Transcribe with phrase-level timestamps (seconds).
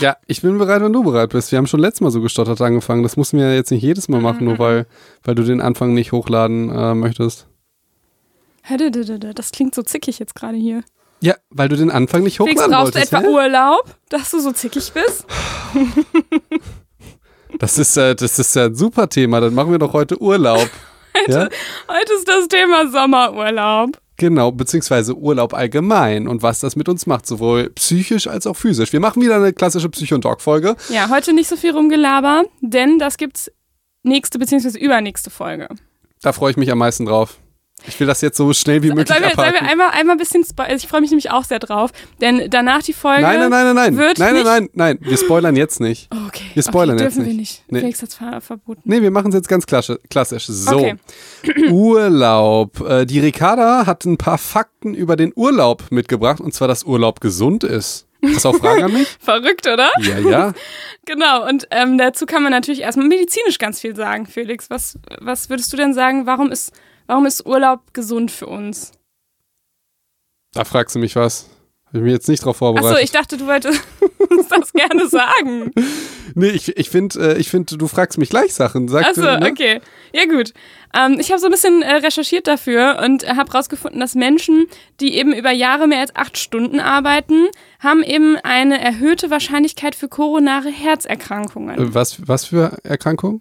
[0.00, 1.50] Ja, ich bin bereit, wenn du bereit bist.
[1.50, 3.02] Wir haben schon letztes Mal so gestottert angefangen.
[3.02, 4.58] Das mussten wir jetzt nicht jedes Mal machen, nur Mhm.
[4.58, 4.86] weil,
[5.24, 7.46] weil du den Anfang nicht hochladen äh, möchtest.
[9.34, 10.82] Das klingt so zickig jetzt gerade hier.
[11.20, 13.12] Ja, weil du den Anfang nicht Felix, hochladen brauchst du wolltest.
[13.12, 13.28] etwa hä?
[13.34, 15.26] Urlaub, dass du so zickig bist?
[17.58, 19.40] Das ist, äh, das ist ja ein super Thema.
[19.40, 20.68] Dann machen wir doch heute Urlaub.
[21.26, 21.48] ja?
[21.88, 23.98] Heute ist das Thema Sommerurlaub.
[24.18, 28.92] Genau, beziehungsweise Urlaub allgemein und was das mit uns macht, sowohl psychisch als auch physisch.
[28.92, 30.74] Wir machen wieder eine klassische Psycho- und Talk-Folge.
[30.88, 33.50] Ja, heute nicht so viel rumgelaber, denn das gibt's
[34.02, 34.76] nächste bzw.
[34.78, 35.68] übernächste Folge.
[36.20, 37.38] Da freue ich mich am meisten drauf.
[37.86, 39.66] Ich will das jetzt so schnell wie möglich wir, sollen wir abhaken.
[39.66, 40.76] einmal, einmal ein bisschen spoilern?
[40.76, 43.22] Ich freue mich nämlich auch sehr drauf, denn danach die Folge.
[43.22, 43.96] Nein, nein, nein, nein, nein.
[43.96, 44.98] wird Nein, nein, nein, nein.
[45.00, 46.08] Wir spoilern jetzt nicht.
[46.28, 46.44] Okay.
[46.52, 47.62] Wir spoilern okay, jetzt dürfen wir nicht.
[47.62, 47.72] nicht.
[47.72, 47.80] Nee.
[47.80, 48.82] Felix hat's ver verboten.
[48.84, 49.96] Nee, wir machen es jetzt ganz klassisch.
[50.10, 50.46] klassisch.
[50.46, 50.76] So.
[50.76, 50.96] Okay.
[51.70, 52.80] Urlaub.
[52.80, 57.20] Äh, die Ricarda hat ein paar Fakten über den Urlaub mitgebracht und zwar, dass Urlaub
[57.20, 58.08] gesund ist.
[58.24, 59.08] Hast du auch Fragen an mich?
[59.20, 59.90] Verrückt, oder?
[60.00, 60.52] Ja, ja.
[61.06, 64.68] Genau, und ähm, dazu kann man natürlich erstmal medizinisch ganz viel sagen, Felix.
[64.68, 66.70] Was, was würdest du denn sagen, warum ist,
[67.08, 68.92] warum ist Urlaub gesund für uns?
[70.52, 71.50] Da fragst du mich was.
[71.88, 72.90] Habe ich mich jetzt nicht drauf vorbereitet.
[72.90, 73.80] Achso, ich dachte, du wolltest
[74.50, 75.72] das gerne sagen.
[76.34, 78.88] nee, ich, ich finde, äh, ich find, du fragst mich gleich Sachen.
[78.88, 79.48] Sag, Achso, ne?
[79.50, 79.80] okay.
[80.12, 80.52] Ja, gut.
[80.94, 84.66] Ähm, ich habe so ein bisschen äh, recherchiert dafür und habe rausgefunden, dass Menschen,
[85.00, 87.46] die eben über Jahre mehr als acht Stunden arbeiten,
[87.80, 91.78] haben eben eine erhöhte Wahrscheinlichkeit für koronare Herzerkrankungen.
[91.78, 93.40] Äh, Was, was für Erkrankung?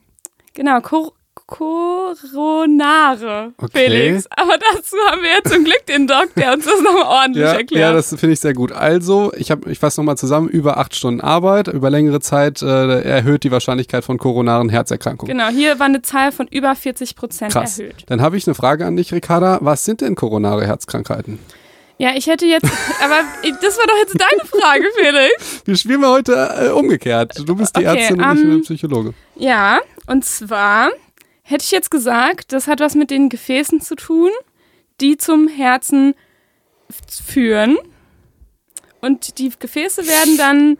[0.53, 1.11] Genau, Kor
[1.47, 3.69] Koronare, Okay.
[3.89, 4.27] Felix.
[4.35, 7.53] Aber dazu haben wir jetzt zum Glück den Doc, der uns das nochmal ordentlich Ja,
[7.53, 7.81] erklärt.
[7.81, 8.71] ja, das finde ich sehr gut.
[8.71, 13.01] Also, ich, hab- ich fasse nochmal zusammen, über acht Stunden Arbeit, über längere Zeit äh,
[13.01, 15.35] erhöht die Wahrscheinlichkeit von koronaren Herzerkrankungen.
[15.37, 17.79] genau, hier war eine Zahl von über 40 Prozent Krass.
[17.79, 18.03] erhöht.
[18.07, 19.59] Dann habe ich eine Frage an dich, Ricarda.
[19.61, 21.39] Was sind denn koronare Herzkrankheiten?
[21.99, 22.65] Ja, ich hätte jetzt,
[23.03, 23.21] aber
[23.61, 25.61] das war doch jetzt deine Frage, Felix.
[25.65, 27.33] Wir spielen mal heute äh, umgekehrt.
[27.47, 29.13] Du bist die Okay, Ärztin und ich bin ähm, der Psychologe.
[29.35, 30.89] Ja, und zwar
[31.47, 34.31] hätte ich jetzt gesagt, das hat was mit den Gefäßen zu tun,
[34.99, 36.13] die zum Herzen
[37.09, 37.77] führen.
[38.99, 40.77] Und die Gefäße werden dann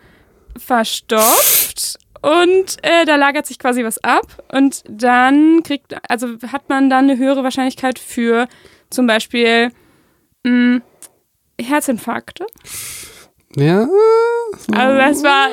[0.58, 4.44] verstopft und äh, da lagert sich quasi was ab.
[4.52, 8.48] Und dann kriegt, also hat man dann eine höhere Wahrscheinlichkeit für
[8.90, 9.72] zum Beispiel
[10.44, 10.82] mh,
[11.62, 12.46] Herzinfarkte.
[13.60, 13.88] Ja,
[14.72, 15.48] Also das war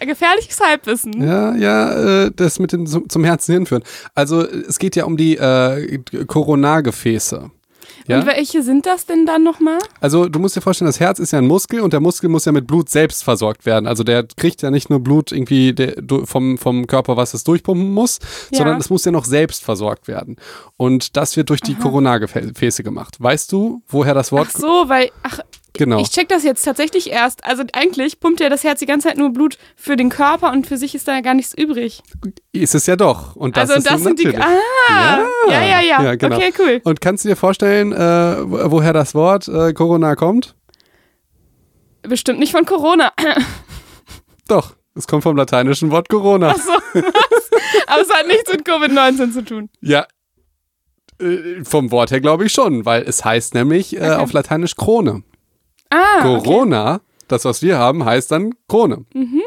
[0.00, 1.22] äh, gefährliches Halbwissen.
[1.22, 3.82] ja, ja, äh, das mit dem zum, Herzen hinführen.
[4.14, 7.50] Also es geht ja um die äh, Koronargefäße.
[8.08, 8.20] Ja?
[8.20, 9.78] Und welche sind das denn dann nochmal?
[10.00, 12.44] Also du musst dir vorstellen, das Herz ist ja ein Muskel und der Muskel muss
[12.44, 13.88] ja mit Blut selbst versorgt werden.
[13.88, 17.92] Also der kriegt ja nicht nur Blut irgendwie der, vom, vom Körper, was es durchpumpen
[17.92, 18.20] muss,
[18.52, 18.58] Ja.
[18.58, 20.36] sondern es muss ja noch selbst versorgt werden.
[20.76, 23.16] Und das wird durch die Koronargefäße gemacht.
[23.18, 25.40] Weißt du, woher das Wort Ach so, weil, ach,
[25.78, 25.98] genau?
[26.00, 27.44] ich check das jetzt tatsächlich erst.
[27.44, 30.66] Also eigentlich pumpt ja das Herz die ganze Zeit nur Blut für den Körper und
[30.66, 32.02] für sich ist da ja gar nichts übrig.
[32.52, 33.36] Ist es ja doch.
[33.36, 34.24] Und das also ist das sind die.
[34.26, 34.44] natürlich.
[34.44, 36.02] Ah, ja, ja, ja.
[36.02, 36.36] Ja, genau.
[36.36, 36.80] Okay, cool.
[36.84, 40.54] Und kannst du dir vorstellen, äh, wo- woher das Wort äh, Corona kommt?
[42.02, 43.12] Bestimmt nicht von Corona.
[44.48, 46.54] Doch, es kommt vom lateinischen Wort Corona.
[46.56, 47.04] Ach so, was?
[47.88, 49.68] Aber es hat nichts mit Covid-19 zu tun.
[49.80, 50.06] Ja,
[51.20, 55.22] äh, vom Wort her glaube ich schon, weil es heißt nämlich äh, auf Lateinisch Krone.
[55.90, 56.42] Ah, okay.
[56.44, 59.04] Corona, das was wir haben, heißt dann Krone.
[59.14, 59.44] Mhm.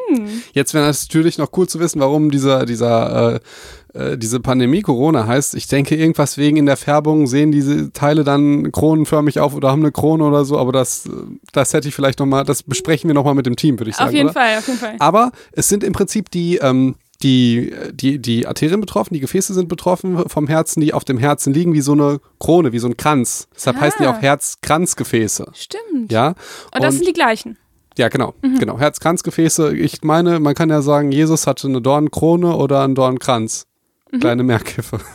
[0.54, 3.40] Jetzt wäre natürlich noch cool zu wissen, warum dieser, dieser, äh,
[3.94, 5.56] äh, diese Pandemie Corona heißt.
[5.56, 9.82] Ich denke, irgendwas wegen in der Färbung sehen diese Teile dann kronenförmig auf oder haben
[9.82, 11.10] eine Krone oder so, aber das,
[11.54, 14.10] das hätte ich vielleicht nochmal, das besprechen wir nochmal mit dem Team, würde ich sagen.
[14.10, 14.34] Auf jeden oder?
[14.34, 14.96] Fall, auf jeden Fall.
[15.00, 19.68] Aber es sind im Prinzip die, ähm, die, die, die Arterien betroffen, die Gefäße sind
[19.68, 22.96] betroffen vom Herzen, die auf dem Herzen liegen, wie so eine Krone, wie so ein
[22.98, 23.48] Kranz.
[23.56, 23.82] Deshalb Ah.
[23.82, 25.48] heißen die auch Herzkranzgefäße.
[25.54, 26.12] Stimmt.
[26.12, 26.30] Ja.
[26.74, 27.58] Und das sind die gleichen.
[27.98, 28.60] ja, genau, Mhm.
[28.60, 28.80] genau.
[28.80, 29.76] Herzkranzgefäße.
[29.76, 33.66] Ich meine, man kann ja sagen, Jesus hatte eine Dornkrone oder einen Dornkranz.
[34.12, 34.20] Mhm.
[34.22, 35.00] Kleine Merkhilfe.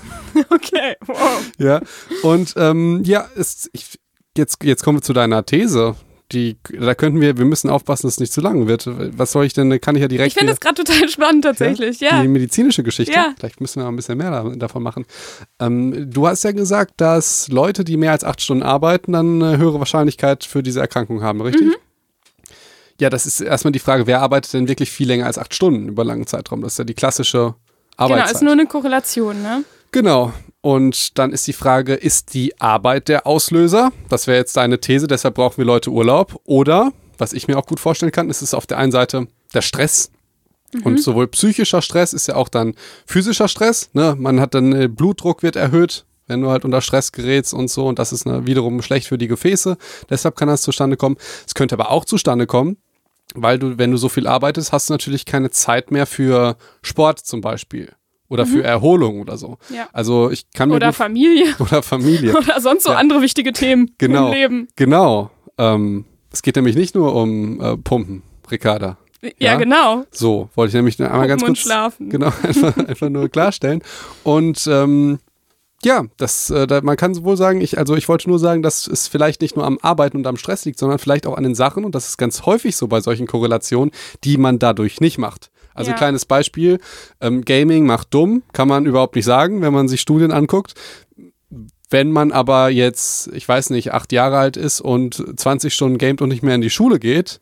[0.50, 1.40] Okay, wow.
[1.58, 1.80] ja.
[2.24, 4.00] Und ähm, ja, es, ich,
[4.36, 5.94] jetzt, jetzt kommen wir zu deiner These.
[6.32, 8.88] Die, da könnten wir, wir müssen aufpassen, dass es nicht zu lang wird.
[9.16, 12.00] Was soll ich denn, kann ich ja direkt Ich finde das gerade total spannend tatsächlich,
[12.00, 12.22] ja.
[12.22, 13.12] die medizinische Geschichte.
[13.12, 13.34] Ja.
[13.38, 15.04] Vielleicht müssen wir mal ein bisschen mehr da, davon machen.
[15.60, 19.58] Ähm, du hast ja gesagt, dass Leute, die mehr als acht Stunden arbeiten, dann eine
[19.58, 21.66] höhere Wahrscheinlichkeit für diese Erkrankung haben, richtig?
[21.66, 21.74] Mhm.
[23.00, 25.88] Ja, das ist erstmal die Frage, wer arbeitet denn wirklich viel länger als acht Stunden
[25.88, 26.62] über langen Zeitraum?
[26.62, 27.54] Das ist ja die klassische Genau,
[27.96, 28.34] Arbeitszeit.
[28.36, 29.64] ist nur eine Korrelation, ne?
[29.90, 30.32] Genau.
[30.64, 33.92] Und dann ist die Frage, ist die Arbeit der Auslöser?
[34.08, 36.40] Das wäre jetzt deine These, deshalb brauchen wir Leute Urlaub.
[36.44, 39.60] Oder, was ich mir auch gut vorstellen kann, ist es auf der einen Seite der
[39.60, 40.10] Stress.
[40.82, 43.90] Und sowohl psychischer Stress ist ja auch dann physischer Stress.
[43.92, 44.16] Ne?
[44.18, 47.86] Man hat dann, äh, Blutdruck wird erhöht, wenn du halt unter Stress gerätst und so.
[47.86, 49.76] Und das ist ne, wiederum schlecht für die Gefäße.
[50.08, 51.18] Deshalb kann das zustande kommen.
[51.46, 52.78] Es könnte aber auch zustande kommen,
[53.34, 57.18] weil du, wenn du so viel arbeitest, hast du natürlich keine Zeit mehr für Sport
[57.18, 57.92] zum Beispiel.
[58.28, 59.58] Oder für Erholung oder so.
[59.68, 59.76] Mhm.
[59.76, 59.88] Ja.
[59.92, 61.54] Also ich kann mir Oder Familie.
[61.58, 62.34] oder Familie.
[62.36, 62.96] Oder sonst so Ja.
[62.96, 64.28] andere wichtige Themen Genau.
[64.28, 64.68] im Leben.
[64.76, 65.30] Genau.
[65.58, 68.96] Ähm, es geht nämlich nicht nur um äh, Pumpen, Ricarda.
[69.22, 69.56] Ja, Ja.
[69.56, 70.04] genau.
[70.10, 72.08] So, wollte ich nämlich einmal ganz Pumpen kurz schlafen.
[72.10, 73.82] genau einfach, einfach nur klarstellen.
[74.24, 75.18] Und ähm,
[75.84, 78.86] ja, das, äh, da, man kann wohl sagen, ich, also ich wollte nur sagen, dass
[78.86, 81.54] es vielleicht nicht nur am Arbeiten und am Stress liegt, sondern vielleicht auch an den
[81.54, 83.90] Sachen, und das ist ganz häufig so bei solchen Korrelationen,
[84.24, 85.50] die man dadurch nicht macht.
[85.74, 85.96] Also Ja.
[85.96, 86.78] kleines Beispiel,
[87.20, 90.74] ähm, Gaming macht dumm, kann man überhaupt nicht sagen, wenn man sich Studien anguckt.
[91.90, 96.22] Wenn man aber jetzt, ich weiß nicht, acht Jahre alt ist und 20 Stunden gamet
[96.22, 97.40] und nicht mehr in die Schule geht,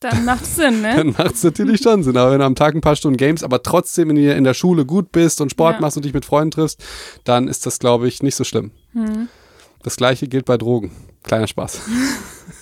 [0.00, 0.92] Dann macht Sinn, ne?
[0.96, 2.16] dann macht es natürlich schon Sinn.
[2.16, 4.84] Aber wenn du am Tag ein paar Stunden games, aber trotzdem in, in der Schule
[4.86, 5.80] gut bist und Sport Ja.
[5.80, 6.82] machst und dich mit Freunden triffst,
[7.24, 8.70] dann ist das, glaube ich, nicht so schlimm.
[8.92, 9.28] Hm.
[9.82, 10.92] Das gleiche gilt bei Drogen.
[11.22, 11.80] Kleiner Spaß.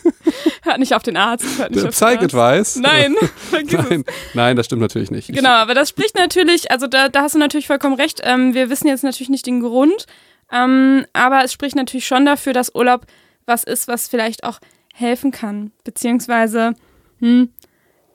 [0.63, 1.45] Hört nicht auf den Arzt.
[1.59, 2.03] Hört nicht auf.
[2.03, 2.77] Advice.
[2.77, 3.15] Nein,
[3.53, 4.05] nein,
[4.35, 5.33] nein, das stimmt natürlich nicht.
[5.33, 8.21] Genau, aber das spricht natürlich, also da, da hast du natürlich vollkommen recht.
[8.25, 10.07] Ähm, wir wissen jetzt natürlich nicht den Grund,
[10.51, 13.07] ähm, aber es spricht natürlich schon dafür, dass Urlaub
[13.47, 14.59] was ist, was vielleicht auch
[14.95, 15.73] helfen kann.
[15.85, 16.75] Beziehungsweise,
[17.21, 17.51] hm,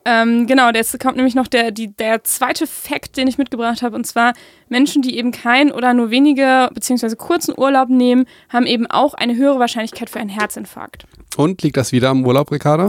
[0.09, 3.93] ähm, genau, jetzt kommt nämlich noch der, die, der zweite Fakt, den ich mitgebracht habe,
[3.93, 4.33] und zwar
[4.69, 9.35] Menschen, die eben keinen oder nur wenige beziehungsweise kurzen Urlaub nehmen, haben eben auch eine
[9.35, 11.05] höhere Wahrscheinlichkeit für einen Herzinfarkt.
[11.35, 12.87] Und liegt das wieder am Urlaub, Ricarda?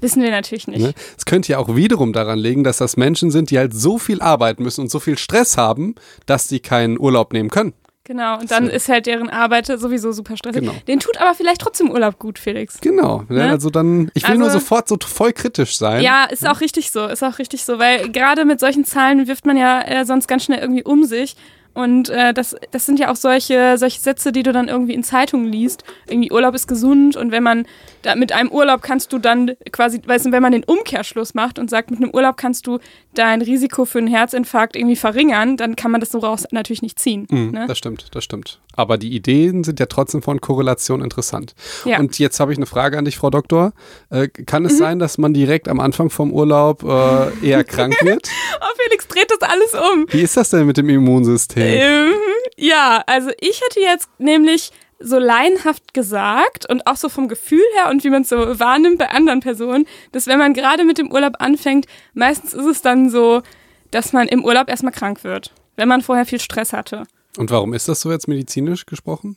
[0.00, 0.82] Wissen wir natürlich nicht.
[0.82, 0.94] Ne?
[1.18, 4.20] Es könnte ja auch wiederum daran liegen, dass das Menschen sind, die halt so viel
[4.20, 7.72] arbeiten müssen und so viel Stress haben, dass die keinen Urlaub nehmen können.
[8.04, 8.72] Genau, und dann So.
[8.72, 10.60] ist halt deren Arbeit sowieso super stressig.
[10.62, 10.74] Genau.
[10.88, 12.80] Den tut aber vielleicht trotzdem Urlaub gut, Felix.
[12.80, 13.22] Genau.
[13.28, 13.48] Ne?
[13.48, 16.02] Also dann, ich will Also- nur sofort so voll kritisch sein.
[16.02, 19.46] Ja, ist auch richtig so, ist auch richtig so, weil gerade mit solchen Zahlen wirft
[19.46, 21.36] man ja äh, sonst ganz schnell irgendwie um sich.
[21.74, 25.02] Und äh, das, das sind ja auch solche, solche Sätze, die du dann irgendwie in
[25.02, 25.84] Zeitungen liest.
[26.08, 27.66] Irgendwie Urlaub ist gesund und wenn man
[28.02, 31.58] da mit einem Urlaub kannst du dann quasi, weißt du, wenn man den Umkehrschluss macht
[31.58, 32.78] und sagt, mit einem Urlaub kannst du
[33.14, 36.98] dein Risiko für einen Herzinfarkt irgendwie verringern, dann kann man das so raus natürlich nicht
[36.98, 37.26] ziehen.
[37.30, 37.64] Mhm, ne?
[37.68, 38.60] Das stimmt, das stimmt.
[38.74, 41.54] Aber die Ideen sind ja trotzdem von Korrelation interessant.
[41.84, 41.98] Ja.
[41.98, 43.72] Und jetzt habe ich eine Frage an dich, Frau Doktor.
[44.10, 44.68] Äh, kann Mhm.
[44.68, 48.28] es sein, dass man direkt am Anfang vom Urlaub äh, eher krank wird?
[48.60, 50.06] Oh, Felix dreht das alles um.
[50.10, 51.61] Wie ist das denn mit dem Immunsystem?
[51.64, 52.12] Ähm,
[52.56, 57.90] ja, also ich hätte jetzt nämlich so laienhaft gesagt und auch so vom Gefühl her
[57.90, 61.10] und wie man es so wahrnimmt bei anderen Personen, dass wenn man gerade mit dem
[61.10, 63.42] Urlaub anfängt, meistens ist es dann so,
[63.90, 67.04] dass man im Urlaub erstmal krank wird, wenn man vorher viel Stress hatte.
[67.36, 69.36] Und warum ist das so jetzt medizinisch gesprochen?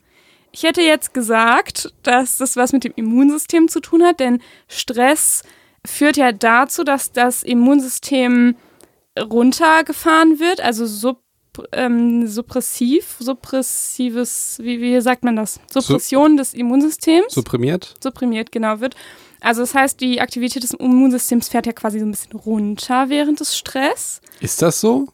[0.51, 5.43] Ich hätte jetzt gesagt, dass das was mit dem Immunsystem zu tun hat, denn Stress
[5.85, 8.55] führt ja dazu, dass das Immunsystem
[9.19, 11.19] runtergefahren wird, also sub,
[11.71, 15.59] ähm, suppressiv, suppressives, wie, wie sagt man das?
[15.71, 17.95] Suppression des Immunsystems Supprimiert?
[18.01, 18.95] supprimiert, genau, wird.
[19.41, 23.39] Also das heißt, die Aktivität des Immunsystems fährt ja quasi so ein bisschen runter während
[23.39, 24.21] des Stress.
[24.39, 25.07] Ist das so?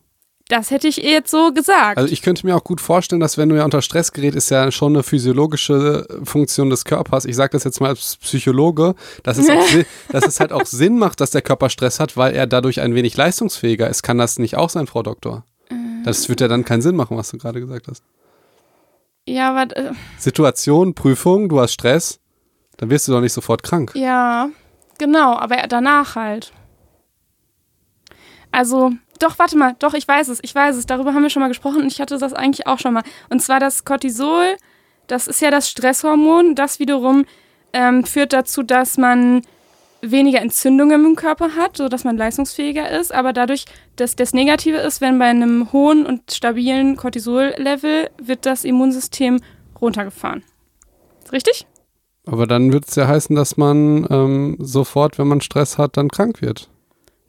[0.51, 1.97] Das hätte ich jetzt so gesagt.
[1.97, 4.49] Also ich könnte mir auch gut vorstellen, dass wenn du ja unter Stress gerät, ist
[4.49, 7.23] ja schon eine physiologische Funktion des Körpers.
[7.23, 9.65] Ich sage das jetzt mal als Psychologe, dass es, auch,
[10.11, 12.95] dass es halt auch Sinn macht, dass der Körper Stress hat, weil er dadurch ein
[12.95, 14.03] wenig leistungsfähiger ist.
[14.03, 15.45] Kann das nicht auch sein, Frau Doktor?
[16.03, 18.03] Das wird ja dann keinen Sinn machen, was du gerade gesagt hast.
[19.27, 22.19] ja, aber äh, Situation, Prüfung, du hast Stress,
[22.77, 23.92] dann wirst du doch nicht sofort krank.
[23.95, 24.50] Ja,
[24.98, 26.51] genau, aber danach halt.
[28.51, 30.85] Also, doch, warte mal, doch, ich weiß es, ich weiß es.
[30.85, 33.04] Darüber haben wir schon mal gesprochen und ich hatte das eigentlich auch schon mal.
[33.30, 34.57] Und zwar das Cortisol,
[35.07, 36.56] das ist ja das Stresshormon.
[36.56, 37.25] Das wiederum
[37.73, 39.42] ähm, führt dazu, dass man
[40.01, 43.13] weniger Entzündungen im Körper hat, sodass man leistungsfähiger ist.
[43.13, 43.65] Aber dadurch,
[43.95, 49.39] dass das Negative ist, wenn bei einem hohen und stabilen Cortisol-Level wird das Immunsystem
[49.79, 50.43] runtergefahren.
[51.31, 51.65] Richtig?
[52.25, 56.09] Aber dann wird es ja heißen, dass man ähm, sofort, wenn man Stress hat, dann
[56.09, 56.69] krank wird.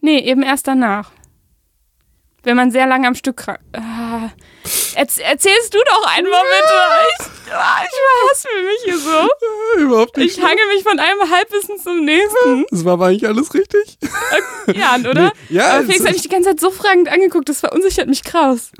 [0.00, 1.12] Nee, eben erst danach.
[2.42, 3.60] Wenn man sehr lange am Stück krank.
[3.72, 4.30] Ah.
[4.94, 6.74] Erz erzählst du doch einmal bitte.
[7.18, 7.98] Ich, ah, ich
[8.30, 9.28] hasse mich hier so.
[9.92, 12.64] Überhaupt Ich hange mich von einem Halbwissen zum nächsten.
[12.70, 13.98] Das war aber eigentlich alles richtig.
[14.74, 15.32] Ja, oder?
[15.48, 18.22] Nee, ja, Aber Felix hat mich die ganze Zeit so fragend angeguckt, das verunsichert mich
[18.24, 18.70] krass.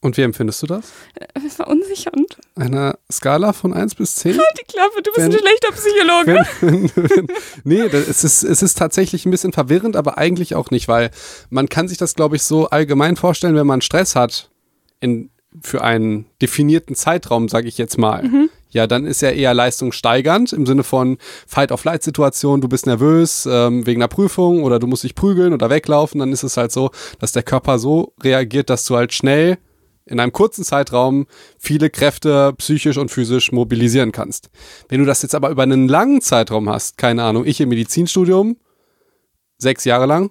[0.00, 0.92] Und wie empfindest du das?
[1.34, 2.36] Das ist verunsichernd.
[2.54, 4.32] Einer Skala von 1 bis 10?
[4.34, 6.46] Die Klappe, du bist Wenn- ein schlechter Psychologe.
[6.60, 7.26] wenn, wenn,
[7.64, 11.10] nee, das, es, ist, es ist tatsächlich ein bisschen verwirrend, aber eigentlich auch nicht, weil
[11.50, 14.50] man kann sich das, glaube ich, so allgemein vorstellen, wenn man Stress hat
[15.00, 18.22] in, für einen definierten Zeitraum, sage ich jetzt mal.
[18.70, 24.02] Ja, dann ist er eher leistungssteigernd im Sinne von Fight-of-Flight-Situation, du bist nervös ähm, wegen
[24.02, 27.32] einer Prüfung oder du musst dich prügeln oder weglaufen, dann ist es halt so, dass
[27.32, 29.58] der Körper so reagiert, dass du halt schnell
[30.04, 31.26] in einem kurzen Zeitraum
[31.58, 34.50] viele Kräfte psychisch und physisch mobilisieren kannst.
[34.88, 38.56] Wenn du das jetzt aber über einen langen Zeitraum hast, keine Ahnung, ich im Medizinstudium,
[39.58, 40.30] sechs Jahre lang,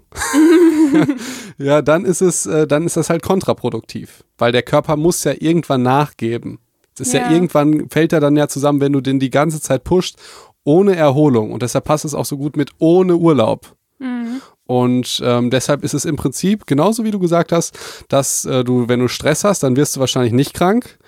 [1.58, 5.34] ja, dann ist es, äh, dann ist das halt kontraproduktiv, weil der Körper muss ja
[5.38, 6.60] irgendwann nachgeben.
[6.98, 7.22] Das ist ja.
[7.22, 7.32] Ja.
[7.32, 10.18] irgendwann fällt er dann ja zusammen, wenn du den die ganze Zeit pusht,
[10.64, 11.52] ohne Erholung.
[11.52, 13.76] Und deshalb passt es auch so gut mit ohne Urlaub.
[14.00, 14.42] Mhm.
[14.66, 17.78] Und ähm, deshalb ist es im Prinzip genauso wie du gesagt hast,
[18.10, 21.00] dass äh, du, wenn du Stress hast, dann wirst du wahrscheinlich nicht krank.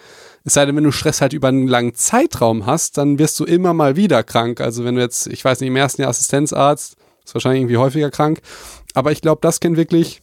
[0.46, 3.43] Es sei denn, wenn du Stress halt über einen langen Zeitraum hast, dann wirst du
[3.43, 4.62] immer mal wieder krank.
[4.62, 8.10] Also wenn du jetzt, ich weiß nicht, im ersten Jahr Assistenzarzt, ist wahrscheinlich irgendwie häufiger
[8.10, 8.39] krank.
[8.93, 10.22] Aber ich glaube, das kennt wirklich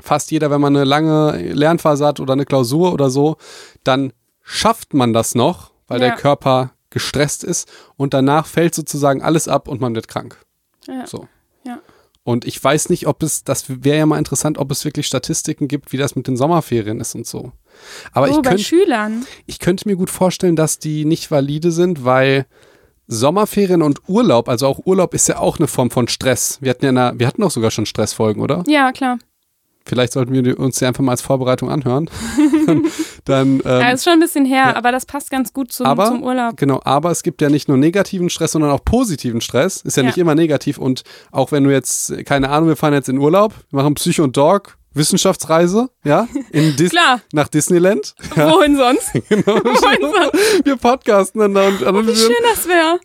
[0.00, 3.36] fast jeder, wenn man eine lange Lernphase hat oder eine Klausur oder so,
[3.84, 6.08] dann schafft man das noch, weil Ja.
[6.08, 10.38] der Körper gestresst ist und danach fällt sozusagen alles ab und man wird krank.
[10.86, 11.06] Ja.
[11.06, 11.26] So.
[11.64, 11.80] Ja.
[12.24, 15.66] Und ich weiß nicht, ob es, das wäre ja mal interessant, ob es wirklich Statistiken
[15.68, 17.52] gibt, wie das mit den Sommerferien ist und so.
[18.12, 19.26] Aber oh, ich, bei könnt, Schülern.
[19.46, 22.46] ich könnte mir gut vorstellen, dass die nicht valide sind, weil
[23.08, 26.58] Sommerferien und Urlaub, also auch Urlaub ist ja auch eine Form von Stress.
[26.60, 28.62] Wir hatten ja, eine, wir hatten auch sogar schon Stressfolgen, oder?
[28.68, 29.18] Ja, klar.
[29.84, 32.08] Vielleicht sollten wir uns die einfach mal als Vorbereitung anhören.
[33.24, 34.76] Dann, ähm, ja, ist schon ein bisschen her, ja.
[34.76, 36.56] aber das passt ganz gut zum, aber, zum Urlaub.
[36.56, 39.76] Genau, aber es gibt ja nicht nur negativen Stress, sondern auch positiven Stress.
[39.82, 40.08] Ist ja, Ja.
[40.08, 40.78] nicht immer negativ.
[40.78, 44.24] Und auch wenn du jetzt, keine Ahnung, wir fahren jetzt in Urlaub, wir machen Psycho
[44.24, 47.20] und Dog, Wissenschaftsreise, ja, in Dis Klar.
[47.32, 48.14] nach Disneyland.
[48.34, 49.12] Wohin sonst?
[49.28, 49.54] genau.
[49.54, 50.64] Wohin sonst?
[50.66, 52.98] wir podcasten dann da und, und Wie schön das wäre.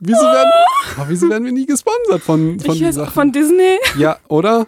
[0.00, 0.50] wieso, werden,
[0.96, 3.78] aber wieso werden wir nie gesponsert von, von Ich weiß, von Disney.
[3.98, 4.66] ja, oder?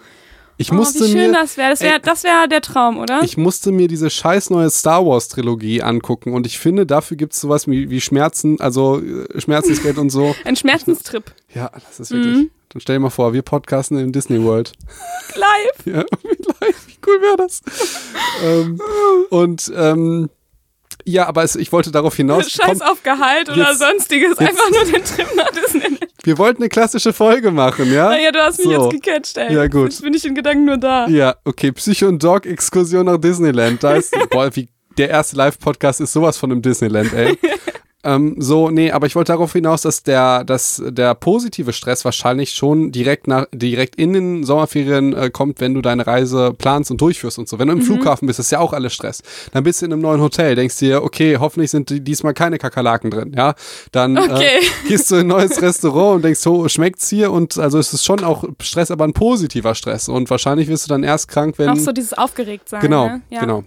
[0.58, 1.70] Ich Oh, musste wie schön mir, das wäre.
[1.70, 1.80] Das
[2.24, 3.22] wäre wär der Traum, oder?
[3.22, 7.34] ich musste mir diese scheiß neue Star Wars Trilogie angucken und ich finde, dafür gibt
[7.34, 10.34] es sowas wie, wie Schmerzen, also äh, Schmerzensgeld und so.
[10.44, 11.24] Ein Schmerzenstrip.
[11.54, 12.36] Ja, das ist wirklich.
[12.36, 12.50] Mhm.
[12.70, 14.72] Dann stell dir mal vor, wir podcasten in Disney World.
[15.34, 15.46] Live.
[15.86, 17.62] Ja, wie live, wie cool wäre das?
[18.44, 18.80] ähm,
[19.30, 20.30] und ähm,
[21.06, 22.50] ja, aber es, ich wollte darauf hinaus.
[22.50, 24.30] Scheiß komm, auf Gehalt oder jetzt- sonstiges.
[24.38, 25.98] jetzt- Einfach nur den Trip nach Disney.
[26.24, 28.08] wir wollten eine klassische Folge machen, ja?
[28.10, 28.90] Naja, du hast mich So.
[28.90, 29.54] jetzt gecatcht, ey.
[29.54, 29.90] Ja, gut.
[29.90, 31.06] Jetzt bin ich in Gedanken nur da.
[31.08, 33.82] Ja, okay, Psycho und Dog Exkursion nach Disneyland.
[33.82, 37.38] Da ist, boah, wie, der erste Live-Podcast ist sowas von einem Disneyland, ey.
[38.06, 42.50] ähm, so, nee, aber ich wollte darauf hinaus, dass der, dass der positive Stress wahrscheinlich
[42.52, 47.00] schon direkt nach, direkt in den Sommerferien äh, kommt, wenn du deine Reise planst und
[47.00, 47.58] durchführst und so.
[47.58, 49.22] Wenn du im Flughafen bist, ist ja auch alles Stress.
[49.52, 52.58] Dann bist du in einem neuen Hotel, denkst dir, okay, hoffentlich sind die- diesmal keine
[52.58, 53.54] Kakerlaken drin, ja.
[53.92, 54.60] Dann Okay.
[54.60, 57.92] äh, gehst du in ein neues Restaurant und denkst, so schmeckt's hier und also es
[57.92, 60.08] ist schon auch Stress, aber ein positiver Stress.
[60.08, 61.68] Und wahrscheinlich wirst du dann erst krank, wenn.
[61.70, 62.80] Auch so dieses Aufgeregtsein.
[62.80, 63.22] genau, ne?
[63.30, 63.40] ja.
[63.40, 63.64] genau.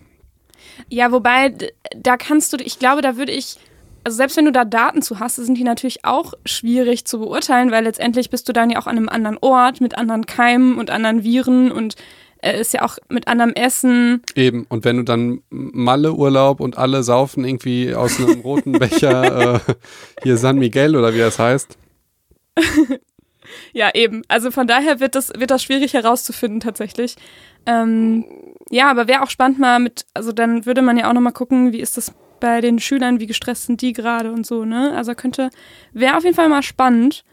[0.88, 1.54] Ja, wobei,
[1.96, 3.58] da kannst du, ich glaube, da würde ich,
[4.04, 7.72] also selbst wenn du da Daten zu hast, sind die natürlich auch schwierig zu beurteilen,
[7.72, 10.90] weil letztendlich bist du dann ja auch an einem anderen Ort mit anderen Keimen und
[10.90, 11.96] anderen Viren und
[12.42, 14.22] äh, ist ja auch mit anderem Essen.
[14.36, 14.66] Eben.
[14.70, 19.60] Und wenn du dann Malle-Urlaub und alle saufen irgendwie aus einem roten Becher äh,
[20.24, 21.78] hier San Miguel oder wie das heißt.
[23.74, 24.22] Ja, eben.
[24.28, 27.16] Also von daher wird das, wird das schwierig herauszufinden tatsächlich.
[27.66, 28.26] Ähm,
[28.70, 31.74] ja, aber wäre auch spannend mal mit, also dann würde man ja auch nochmal gucken,
[31.74, 34.94] wie ist das bei den Schülern, wie gestresst sind die gerade und so, ne?
[34.96, 35.50] Also könnte,
[35.94, 37.24] wäre auf jeden Fall mal spannend.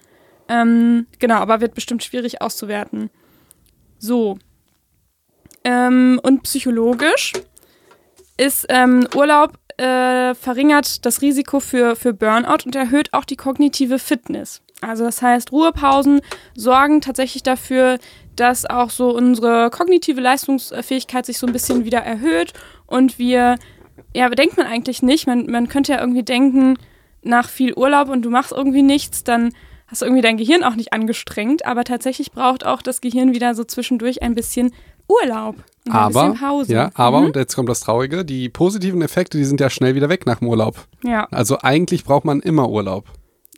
[0.49, 3.11] Ähm, genau, aber wird bestimmt schwierig auszuwerten.
[3.99, 4.39] So.
[5.65, 7.33] Ähm, und psychologisch
[8.37, 13.99] ist ähm, Urlaub äh, verringert das Risiko für, für Burnout und erhöht auch die kognitive
[13.99, 14.63] Fitness.
[14.81, 16.21] Also das heißt, Ruhepausen
[16.55, 17.99] sorgen tatsächlich dafür,
[18.37, 22.53] dass auch so unsere kognitive Leistungsfähigkeit sich so ein bisschen wieder erhöht
[22.87, 23.57] und wir,
[24.17, 25.27] ja, denkt man eigentlich nicht.
[25.27, 26.79] Man, man könnte ja irgendwie denken,
[27.23, 29.53] nach viel Urlaub und du machst irgendwie nichts, dann
[29.89, 33.55] hast du irgendwie dein Gehirn auch nicht angestrengt, aber tatsächlich braucht auch das Gehirn wieder
[33.55, 34.73] so zwischendurch ein bisschen
[35.09, 35.57] Urlaub.
[35.87, 36.73] Und ein Aber, bisschen Pause.
[36.73, 37.27] ja, aber, Mhm.
[37.27, 40.39] und jetzt kommt das Traurige, die positiven Effekte, die sind ja schnell wieder weg nach
[40.41, 40.87] dem Urlaub.
[41.05, 41.27] Ja.
[41.31, 43.05] Also eigentlich braucht man immer Urlaub.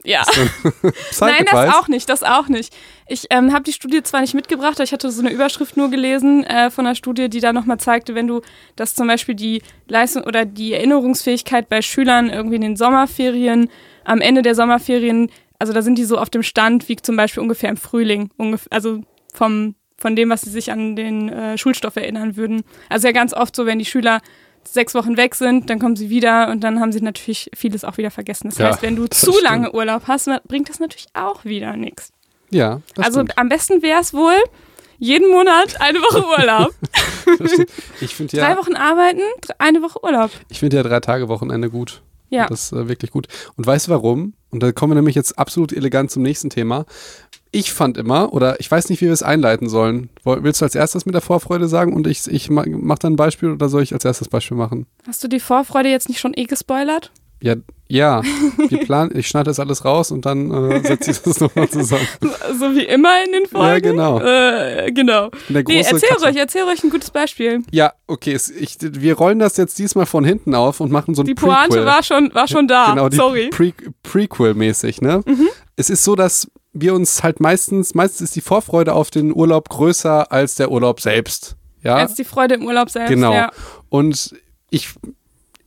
[0.05, 0.25] Ja.
[1.21, 2.75] Nein, das auch nicht, das auch nicht.
[3.09, 5.90] Ich ähm, habe die Studie zwar nicht mitgebracht, aber ich hatte so eine Überschrift nur
[5.90, 8.43] gelesen äh, von einer Studie, die da nochmal zeigte, wenn du
[8.76, 13.71] das zum Beispiel die Leistung oder die Erinnerungsfähigkeit bei Schülern irgendwie in den Sommerferien,
[14.05, 17.43] am Ende der Sommerferien, also da sind die so auf dem Stand wie zum Beispiel
[17.43, 19.00] ungefähr im Frühling, ungef also
[19.33, 22.62] vom, von dem, was sie sich an den äh, Schulstoff erinnern würden.
[22.88, 24.21] Also ja ganz oft so, wenn die Schüler
[24.65, 27.97] sechs Wochen weg sind, dann kommen sie wieder und dann haben sie natürlich vieles auch
[27.99, 28.49] wieder vergessen.
[28.50, 29.43] Das Ja, heißt, wenn du zu stimmt.
[29.43, 32.12] lange Urlaub hast, bringt das natürlich auch wieder nichts.
[32.50, 33.38] Ja, Also stimmt.
[33.38, 34.35] am besten wäre es wohl,
[34.99, 36.75] jeden Monat eine Woche Urlaub.
[38.00, 39.21] Ich finde Drei ja, Wochen arbeiten,
[39.59, 40.31] eine Woche Urlaub.
[40.49, 42.03] ich finde ja drei Tage Wochenende gut.
[42.31, 42.47] Ja.
[42.47, 43.27] Das ist äh, wirklich gut.
[43.57, 44.35] Und weißt du warum?
[44.50, 46.85] Und da kommen wir nämlich jetzt absolut elegant zum nächsten Thema.
[47.50, 50.11] Ich fand immer, oder ich weiß nicht, wie wir es einleiten sollen.
[50.25, 53.17] Willst du als erstes mit der Vorfreude sagen und ich, ich ma- mach dann ein
[53.17, 54.87] Beispiel oder soll ich als erstes Beispiel machen?
[55.07, 57.11] Hast du die Vorfreude jetzt nicht schon eh gespoilert?
[57.40, 57.55] Ja,
[57.87, 58.21] ja.
[58.69, 62.07] Wir planen, ich schneide das alles raus und dann äh, setze ich das nochmal zusammen.
[62.59, 63.67] So wie immer in den Folgen.
[63.69, 64.21] Ja, genau.
[64.21, 65.31] Äh, genau.
[65.49, 66.26] Nee, erzähl Cutter.
[66.28, 67.62] euch, erzähl euch ein gutes Beispiel.
[67.71, 68.33] Ja, okay.
[68.33, 71.35] Es, ich, wir rollen das jetzt diesmal von hinten auf und machen so ein Die
[71.35, 71.69] Prequel.
[71.69, 72.90] Pointe war schon, war schon da.
[72.90, 73.45] genau, die Sorry.
[73.47, 73.50] Mhm.
[73.50, 75.23] Pre Prequel-mäßig, ne?
[75.76, 79.69] Es ist so, dass wir uns halt meistens, meistens ist die Vorfreude auf den Urlaub
[79.69, 81.57] größer als der Urlaub selbst.
[81.83, 83.09] Ja, Als die Freude im Urlaub selbst.
[83.11, 83.33] genau.
[83.33, 83.51] Ja.
[83.89, 84.35] Und
[84.71, 84.91] ich,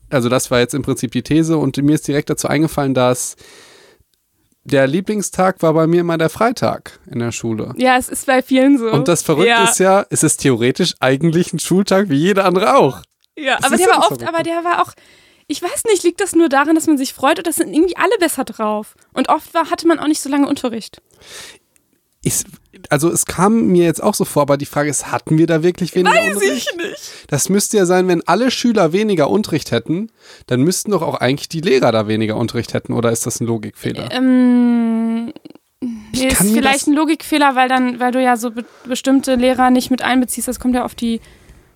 [0.10, 3.36] also das war jetzt im Prinzip die These und mir ist direkt dazu eingefallen, dass
[4.64, 7.74] der Lieblingstag war bei mir immer der Freitag in der Schule.
[7.78, 8.92] ja, es ist bei vielen so.
[8.92, 9.64] Und das Verrückte ja.
[9.64, 13.02] ist ja, es ist theoretisch eigentlich ein Schultag wie jeder andere auch.
[13.38, 14.28] Ja, Es aber der war das oft, Verrückte.
[14.28, 14.94] aber der war auch,
[15.52, 18.18] ich weiß nicht, liegt das nur daran, dass man sich freut oder sind irgendwie alle
[18.20, 18.96] besser drauf?
[19.14, 21.02] Und oft war, hatte man auch nicht so lange Unterricht.
[22.24, 22.44] Ich,
[22.90, 25.64] also es kam mir jetzt auch so vor, aber die Frage ist, hatten wir da
[25.64, 26.70] wirklich weniger Weiß Unterricht?
[26.72, 27.12] ich nicht.
[27.28, 30.12] Das müsste ja sein, wenn alle Schüler weniger Unterricht hätten,
[30.48, 33.48] dann müssten doch auch eigentlich die Lehrer da weniger Unterricht hätten, oder ist das ein
[33.48, 34.10] Logikfehler?
[34.12, 35.34] Ähm,
[35.82, 39.90] nee, ist vielleicht ein Logikfehler, weil dann, weil du ja so be bestimmte Lehrer nicht
[39.90, 40.48] mit einbeziehst.
[40.48, 41.20] Das kommt ja auf die,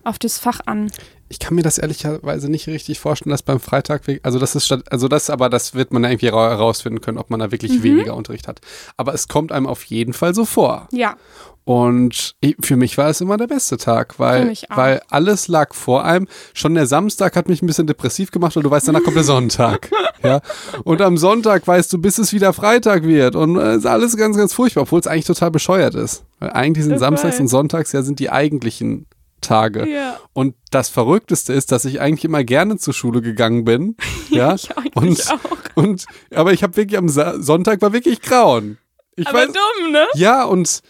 [0.03, 0.91] auf das Fach an.
[1.27, 4.83] Ich kann mir das ehrlicherweise nicht richtig vorstellen, dass beim Freitag, also das ist statt,
[4.91, 7.51] also das, aber das wird man ja irgendwie ra- herausfinden können, ob man da Mhm.
[7.51, 8.61] wirklich weniger Unterricht hat.
[8.95, 10.87] Aber es kommt einem auf jeden Fall so vor.
[10.91, 11.15] Ja.
[11.63, 16.27] Und für mich war es immer der beste Tag, weil, weil alles lag vor einem.
[16.53, 19.23] Schon der Samstag hat mich ein bisschen depressiv gemacht, weil du weißt, danach kommt der
[19.23, 19.89] Sonntag.
[20.23, 20.41] ja.
[20.83, 23.35] Und am Sonntag weißt du, bis es wieder Freitag wird.
[23.35, 26.23] Und es ist alles ganz, ganz furchtbar, obwohl es eigentlich total bescheuert ist.
[26.39, 29.07] Weil eigentlich sind Ich Samstags und Sonntags ja sind die eigentlichen
[29.41, 29.87] Tage.
[29.87, 30.19] Ja.
[30.33, 33.95] Und das Verrückteste ist, dass ich eigentlich immer gerne zur Schule gegangen bin.
[34.29, 34.55] Ja.
[34.55, 35.39] Ich und, auch.
[35.75, 38.79] und aber ich habe wirklich am Sa Sonntag war wirklich grauen.
[39.15, 40.05] Ich Aber weiß, dumm, ne?
[40.15, 40.81] ja, und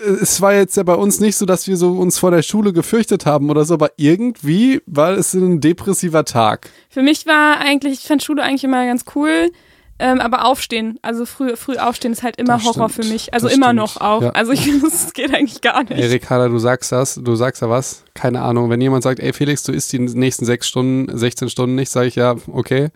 [0.00, 2.42] äh, es war jetzt ja bei uns nicht so, dass wir so uns vor der
[2.42, 6.70] Schule gefürchtet haben oder so, aber irgendwie war es ein depressiver Tag.
[6.88, 9.52] Für mich war eigentlich, ich fand Schule eigentlich immer ganz cool.
[10.02, 13.06] Ähm, aber aufstehen, also früh, früh aufstehen ist halt immer Das Horror stimmt.
[13.06, 13.34] für mich.
[13.34, 13.76] Also Das immer stimmt.
[13.80, 14.22] noch auch.
[14.22, 14.30] Ja.
[14.30, 15.92] Also ich das geht eigentlich gar nicht.
[15.92, 18.70] Ey, Ricarda, du sagst das, du sagst ja was, keine Ahnung.
[18.70, 22.08] Wenn jemand sagt, ey Felix, du isst die nächsten sechs Stunden, 16 Stunden nicht, sage
[22.08, 22.88] ich ja, okay.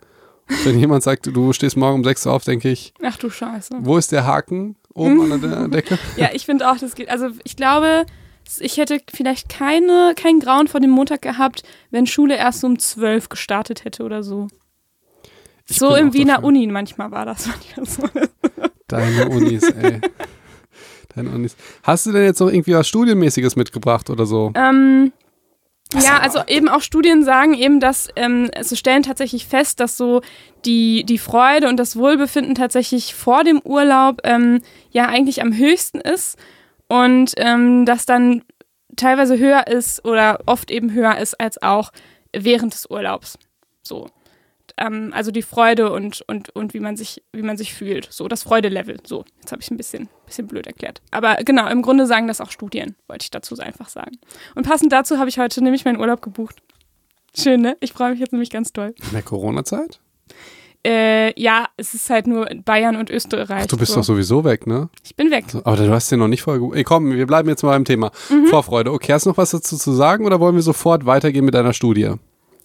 [0.63, 3.75] Wenn jemand sagt, du stehst morgen um 6 Uhr auf, denke ich, Ach du Scheiße.
[3.79, 5.97] wo ist der Haken oben an der Decke?
[6.17, 7.09] Ja, ich finde auch, das geht.
[7.09, 8.05] Also ich glaube,
[8.59, 13.29] ich hätte vielleicht keine, kein Grauen vor dem Montag gehabt, wenn Schule erst um zwölf
[13.29, 14.47] gestartet hätte oder so.
[15.67, 16.47] Ich so im Wiener dafür.
[16.47, 17.49] Uni manchmal war das.
[18.87, 19.99] Deine Unis, ey.
[21.15, 21.55] Deine Unis.
[21.83, 24.51] Hast du denn jetzt noch irgendwie was Studienmäßiges mitgebracht oder so?
[24.55, 25.11] Ähm,
[25.91, 29.97] Was ja, also eben auch Studien sagen eben, dass ähm, sie stellen tatsächlich fest, dass
[29.97, 30.21] so
[30.65, 35.99] die, die Freude und das Wohlbefinden tatsächlich vor dem Urlaub ähm, ja eigentlich am höchsten
[35.99, 36.37] ist
[36.87, 38.43] und ähm, das dann
[38.95, 41.91] teilweise höher ist oder oft eben höher ist als auch
[42.33, 43.37] während des Urlaubs.
[43.81, 44.09] So.
[44.77, 48.07] Ähm, also die Freude und, und, und wie man sich, wie man sich fühlt.
[48.11, 48.97] So, das Freudelevel.
[49.05, 51.01] So, jetzt habe ich es ein bisschen, bisschen blöd erklärt.
[51.11, 54.17] Aber genau, im Grunde sagen das auch Studien, wollte ich dazu einfach sagen.
[54.55, 56.61] Und passend dazu habe ich heute nämlich meinen Urlaub gebucht.
[57.37, 57.77] Schön, ne?
[57.79, 58.93] Ich freue mich jetzt nämlich ganz doll.
[59.01, 59.99] In der Corona-Zeit?
[60.85, 63.63] Äh, ja, es ist halt nur Bayern und Österreich.
[63.63, 63.99] Ach, du bist so.
[63.99, 64.89] doch sowieso weg, ne?
[65.03, 65.45] Ich bin weg.
[65.63, 66.77] Aber du hast den noch nicht vorher gebucht.
[66.77, 68.11] Ey, komm, wir bleiben jetzt mal beim Thema.
[68.29, 68.45] Mhm.
[68.47, 68.91] Vorfreude.
[68.91, 71.73] Okay, hast du noch was dazu zu sagen oder wollen wir sofort weitergehen mit deiner
[71.73, 72.11] Studie?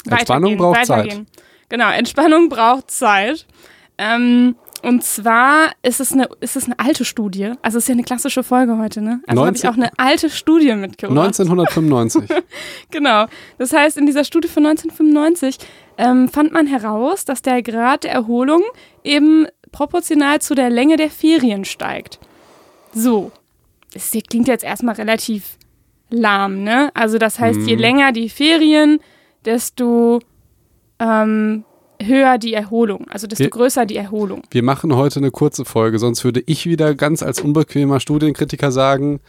[0.07, 1.27] Entspannung braucht weitergehen.
[1.70, 3.46] Genau, Entspannung braucht Zeit.
[3.96, 7.52] Ähm, und zwar ist es, eine, ist es eine alte Studie.
[7.62, 9.20] Also es ist ja eine klassische Folge heute, ne?
[9.26, 11.18] Also habe ich 19 auch eine alte Studie mitgebracht.
[11.26, 12.24] 1995.
[12.90, 13.26] Genau.
[13.59, 15.59] Das heißt, in dieser Studie von 1995
[15.98, 18.62] ähm, fand man heraus, dass der Grad der Erholung
[19.04, 22.18] eben proportional zu der Länge der Ferien steigt.
[22.92, 23.33] So.
[23.92, 25.59] Das klingt jetzt erstmal relativ
[26.09, 26.90] lahm, ne?
[26.94, 27.80] Also das heißt, je Mhm.
[27.80, 28.98] länger die Ferien,
[29.44, 30.20] desto
[31.01, 31.65] ähm,
[32.03, 33.07] höher die Erholung.
[33.09, 34.43] Also desto Wir- größer die Erholung.
[34.51, 39.21] wir machen heute eine kurze Folge, sonst würde ich wieder ganz als unbequemer Studienkritiker sagen,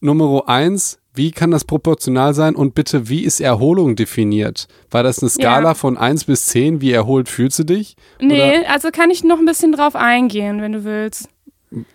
[0.00, 4.66] Nummer eins, wie kann das proportional sein und bitte, wie ist Erholung definiert?
[4.90, 5.74] War das eine Skala Ja.
[5.74, 6.80] von 1 bis 10?
[6.80, 7.96] Wie erholt fühlst du dich?
[8.20, 11.28] Nee, also kann ich noch ein bisschen drauf eingehen, wenn du willst.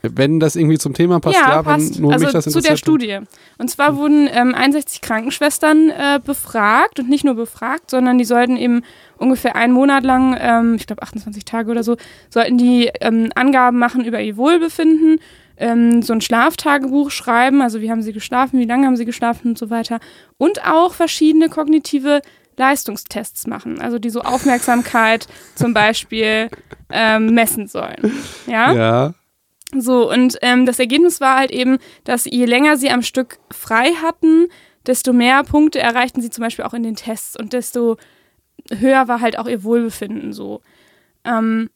[0.01, 1.99] Wenn das irgendwie zum Thema passt, ja, wenn passt.
[1.99, 2.77] nur also mich das zu der.
[2.77, 3.19] Studie.
[3.57, 8.57] Und zwar wurden ähm, 61 Krankenschwestern äh, befragt und nicht nur befragt, sondern die sollten
[8.57, 8.83] eben
[9.17, 11.97] ungefähr einen Monat lang, ähm, ich glaube 28 Tage oder so,
[12.29, 15.19] sollten die ähm, Angaben machen über ihr Wohlbefinden,
[15.57, 19.49] ähm, so ein Schlaftagebuch schreiben, also wie haben sie geschlafen, wie lange haben sie geschlafen
[19.49, 19.99] und so weiter.
[20.37, 22.21] Und auch verschiedene kognitive
[22.59, 26.49] Leistungstests machen, also die so Aufmerksamkeit zum Beispiel
[26.89, 28.11] ähm, messen sollen.
[28.47, 28.73] Ja.
[28.73, 29.13] Ja,
[29.75, 33.93] So, und ähm, das Ergebnis war halt eben, dass je länger sie am Stück frei
[34.01, 34.47] hatten,
[34.85, 37.97] desto mehr Punkte erreichten sie zum Beispiel auch in den Tests und desto
[38.71, 40.61] höher war halt auch ihr Wohlbefinden so.
[41.23, 41.69] Ähm,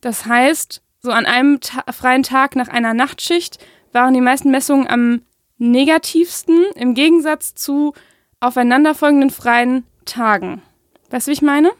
[0.00, 3.58] das heißt, so an einem ta freien Tag nach einer Nachtschicht
[3.92, 5.22] waren die meisten Messungen am
[5.58, 7.94] negativsten im Gegensatz zu
[8.40, 10.62] aufeinanderfolgenden freien Tagen.
[11.10, 11.70] Weißt du, wie ich meine?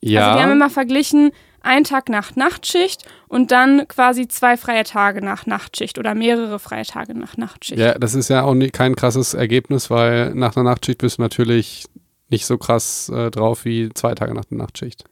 [0.00, 0.26] Ja.
[0.26, 1.32] Also die haben immer verglichen,
[1.64, 6.84] einen Tag nach Nachtschicht und dann quasi zwei freie Tage nach Nachtschicht oder mehrere freie
[6.84, 7.80] Tage nach Nachtschicht.
[7.80, 11.22] ja, das ist ja auch nie, kein krasses Ergebnis, weil nach einer Nachtschicht bist du
[11.22, 11.84] natürlich
[12.28, 15.04] nicht so krass äh, drauf wie zwei Tage nach der Nachtschicht.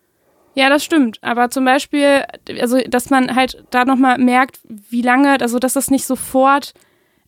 [0.55, 1.19] Ja, das stimmt.
[1.23, 2.25] Aber zum Beispiel,
[2.61, 6.75] also dass man halt da nochmal merkt, wie lange, also dass das nicht sofort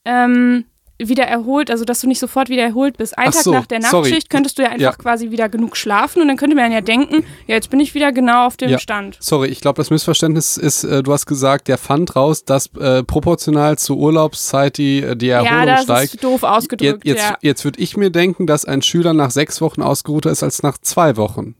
[0.04, 0.66] ähm,
[1.08, 3.16] wieder erholt, also dass du nicht sofort wieder erholt bist.
[3.18, 4.08] Einen Ach Tag so, nach der sorry.
[4.10, 4.92] Nachtschicht könntest du ja einfach Ja.
[4.92, 8.12] quasi wieder genug schlafen und dann könnte man ja denken, ja, jetzt bin ich wieder
[8.12, 8.78] genau auf dem Ja.
[8.78, 9.16] Stand.
[9.20, 13.02] Sorry, ich glaube, das Missverständnis ist, äh, du hast gesagt, der fand raus, dass äh,
[13.02, 16.14] proportional zur Urlaubszeit die, äh, die Erholung ja, das steigt.
[16.14, 17.04] ist doof Jetzt, ausgedrückt.
[17.04, 17.36] jetzt, ja.
[17.40, 20.78] jetzt würde ich mir denken, dass ein Schüler nach sechs Wochen ausgeruhter ist als nach
[20.78, 21.54] zwei Wochen.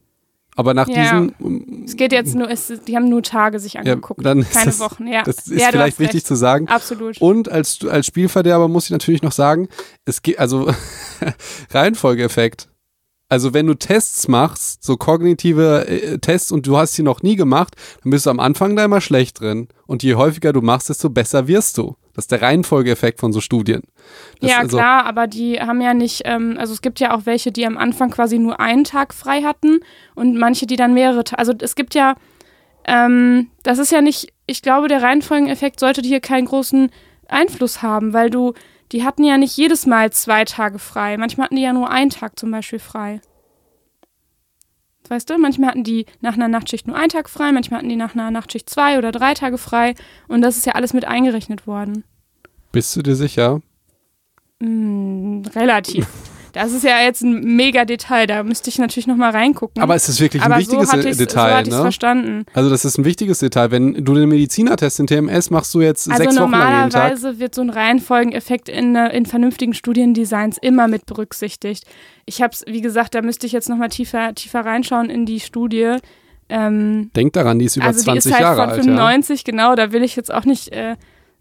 [0.57, 1.21] Aber nach Ja.
[1.21, 4.53] diesen, Es geht jetzt nur, es, die haben nur Tage sich ja, angeguckt, dann ist
[4.53, 5.07] keine das, Wochen.
[5.07, 6.27] Ja, das ist ja, vielleicht wichtig recht.
[6.27, 6.69] zu sagen.
[6.69, 7.21] Absolut.
[7.21, 9.69] Und als, als Spielverderber muss ich natürlich noch sagen,
[10.05, 10.71] es geht, also
[11.71, 12.69] Reihenfolgeeffekt.
[13.29, 17.37] Also wenn du Tests machst, so kognitive äh, Tests und du hast sie noch nie
[17.37, 19.69] gemacht, dann bist du am Anfang da immer schlecht drin.
[19.87, 21.97] Und je häufiger du machst, desto besser wirst du.
[22.15, 23.83] Das ist der Reihenfolgeeffekt von so Studien.
[24.41, 27.27] Das ja, also- klar, aber die haben ja nicht, ähm, also es gibt ja auch
[27.27, 29.81] welche, die am Anfang quasi nur einen Tag frei hatten
[30.15, 31.39] und manche, die dann mehrere Tage.
[31.39, 32.15] Also es gibt ja,
[32.85, 36.91] ähm, das ist ja nicht, ich glaube, der Reihenfolgeneffekt sollte hier keinen großen
[37.29, 38.55] Einfluss haben, weil du,
[38.93, 41.17] die hatten ja nicht jedes Mal zwei Tage frei.
[41.17, 43.21] Manchmal hatten die ja nur einen Tag zum Beispiel frei.
[45.09, 47.97] Weißt du, manchmal hatten die nach einer Nachtschicht nur einen Tag frei, manchmal hatten die
[47.97, 49.95] nach einer Nachtschicht zwei oder drei Tage frei
[50.29, 52.05] und das ist ja alles mit eingerechnet worden.
[52.73, 53.61] Bist du dir sicher?
[54.61, 56.07] Mm, relativ.
[56.55, 59.83] Das ist ja jetzt ein mega Detail, da müsste ich natürlich nochmal reingucken.
[59.83, 61.81] Aber es ist wirklich ein Aber wichtiges so ich's, so Detail, hatte ne?
[61.81, 62.47] verstanden.
[62.55, 63.73] Also das ist ein wichtiges Detail.
[63.73, 66.93] Wenn du den Medizinertest in TMS machst du jetzt Also sechs Wochen lang jeden Tag.
[66.93, 71.85] normalerweise wird so ein Reihenfolgeneffekt in, in vernünftigen Studiendesigns immer mit berücksichtigt.
[72.25, 75.41] Ich habe es, wie gesagt, da müsste ich jetzt nochmal tiefer, tiefer reinschauen in die
[75.41, 75.97] Studie.
[76.49, 78.77] Ähm, Denk daran, die ist über also die 20 ist halt Jahre von alt.
[78.79, 78.83] Ja.
[78.85, 80.95] 95, genau, da will ich jetzt auch nicht äh,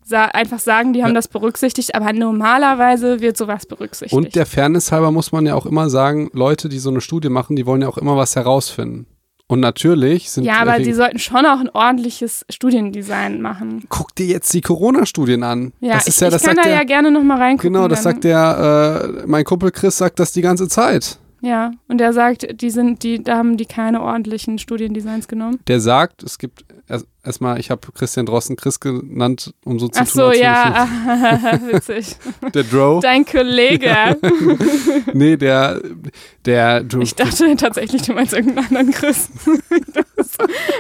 [0.06, 1.16] sa einfach sagen, die haben Ja.
[1.16, 4.14] das berücksichtigt, aber normalerweise wird sowas berücksichtigt.
[4.14, 7.30] Und der Fairness halber muss man ja auch immer sagen, Leute, die so eine Studie
[7.30, 9.06] machen, die wollen ja auch immer was herausfinden.
[9.48, 13.84] Und natürlich sind ja, aber die sollten schon auch ein ordentliches Studiendesign machen.
[13.90, 15.74] guck dir jetzt die Corona-Studien an.
[15.80, 17.74] Ja, das ich, ist ja, ich das kann sagt da ja gerne nochmal reingucken.
[17.74, 21.20] genau, das dann- sagt der, äh, mein Kumpel Chris sagt das die ganze Zeit.
[21.46, 25.60] Ja, und der sagt, die sind, die, da haben die keine ordentlichen Studiendesigns genommen.
[25.68, 30.00] Der sagt, es gibt erst- erstmal, ich habe Christian Drossen Chris genannt, um so zu
[30.00, 30.88] Ach tun, so, ja,
[31.70, 32.16] witzig.
[32.54, 33.02] der Dro.
[33.02, 33.94] Dein Kollege.
[35.14, 35.82] nee, der,
[36.46, 39.28] der, du, Ich dachte tatsächlich, du meinst irgendeinen anderen Chris.
[40.16, 40.38] Das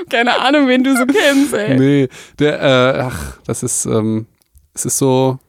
[0.10, 1.78] keine Ahnung, wen du so kennst, ey.
[1.78, 2.08] Nee,
[2.40, 4.28] der, äh, ach, das ist, ähm,
[4.74, 5.40] es ist so,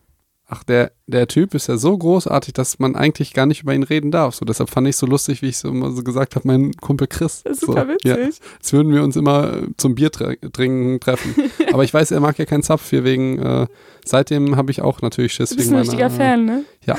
[0.54, 3.82] ach, der, der Typ ist ja so großartig, dass man eigentlich gar nicht über ihn
[3.82, 4.34] reden darf.
[4.34, 7.06] So, deshalb fand ich so lustig, wie ich so immer so gesagt habe, mein Kumpel
[7.08, 7.42] Chris.
[7.42, 8.04] Das ist super so, witzig.
[8.10, 8.16] Ja,
[8.58, 11.34] als würden wir uns immer äh, zum Bier tre- trinken treffen.
[11.72, 13.66] Aber ich weiß, er mag ja keinen Zapf hier wegen, äh,
[14.04, 16.64] seitdem habe ich auch natürlich Schiss Du bist wegen ein richtiger meiner, Fan, ne?
[16.86, 16.96] Ja.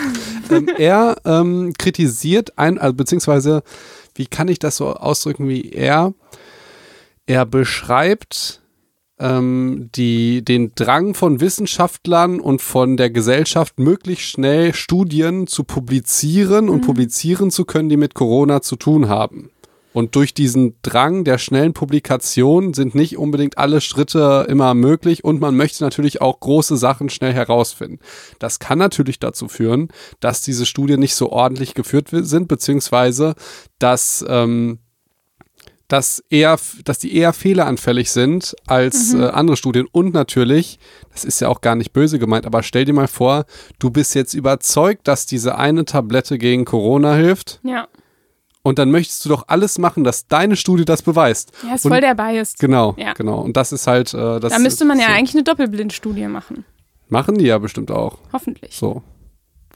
[0.52, 3.64] ähm, er ähm, kritisiert ein, also beziehungsweise,
[4.16, 6.14] wie kann ich das so ausdrücken, wie er,
[7.26, 8.62] er beschreibt
[9.20, 16.70] ähm, die, den Drang von Wissenschaftlern und von der Gesellschaft, möglichst schnell Studien zu publizieren
[16.70, 19.52] und publizieren zu können, die mit Corona zu tun haben.
[19.96, 25.40] Und durch diesen Drang der schnellen Publikation sind nicht unbedingt alle Schritte immer möglich und
[25.40, 28.00] man möchte natürlich auch große Sachen schnell herausfinden.
[28.38, 29.88] Das kann natürlich dazu führen,
[30.20, 33.36] dass diese Studien nicht so ordentlich geführt sind, beziehungsweise
[33.80, 34.80] dass, ähm,
[35.88, 39.88] dass, eher, dass die eher fehleranfällig sind als äh, andere Studien.
[39.92, 40.80] Und natürlich,
[41.12, 43.46] das ist ja auch gar nicht böse gemeint, aber stell dir mal vor,
[43.80, 47.60] du bist jetzt überzeugt, dass diese eine Tablette gegen Corona hilft.
[47.64, 47.88] Ja.
[48.64, 51.52] Und dann möchtest du doch alles machen, dass deine Studie das beweist.
[51.68, 52.56] Ja, ist Und- voll der Bias.
[52.58, 53.14] Genau, Ja.
[53.14, 53.40] genau.
[53.42, 55.12] Und das ist halt, äh, das Da müsste man ja so.
[55.14, 56.66] eigentlich eine Doppelblindstudie machen.
[57.08, 58.18] Machen die ja bestimmt auch.
[58.34, 58.76] Hoffentlich.
[58.76, 59.04] So.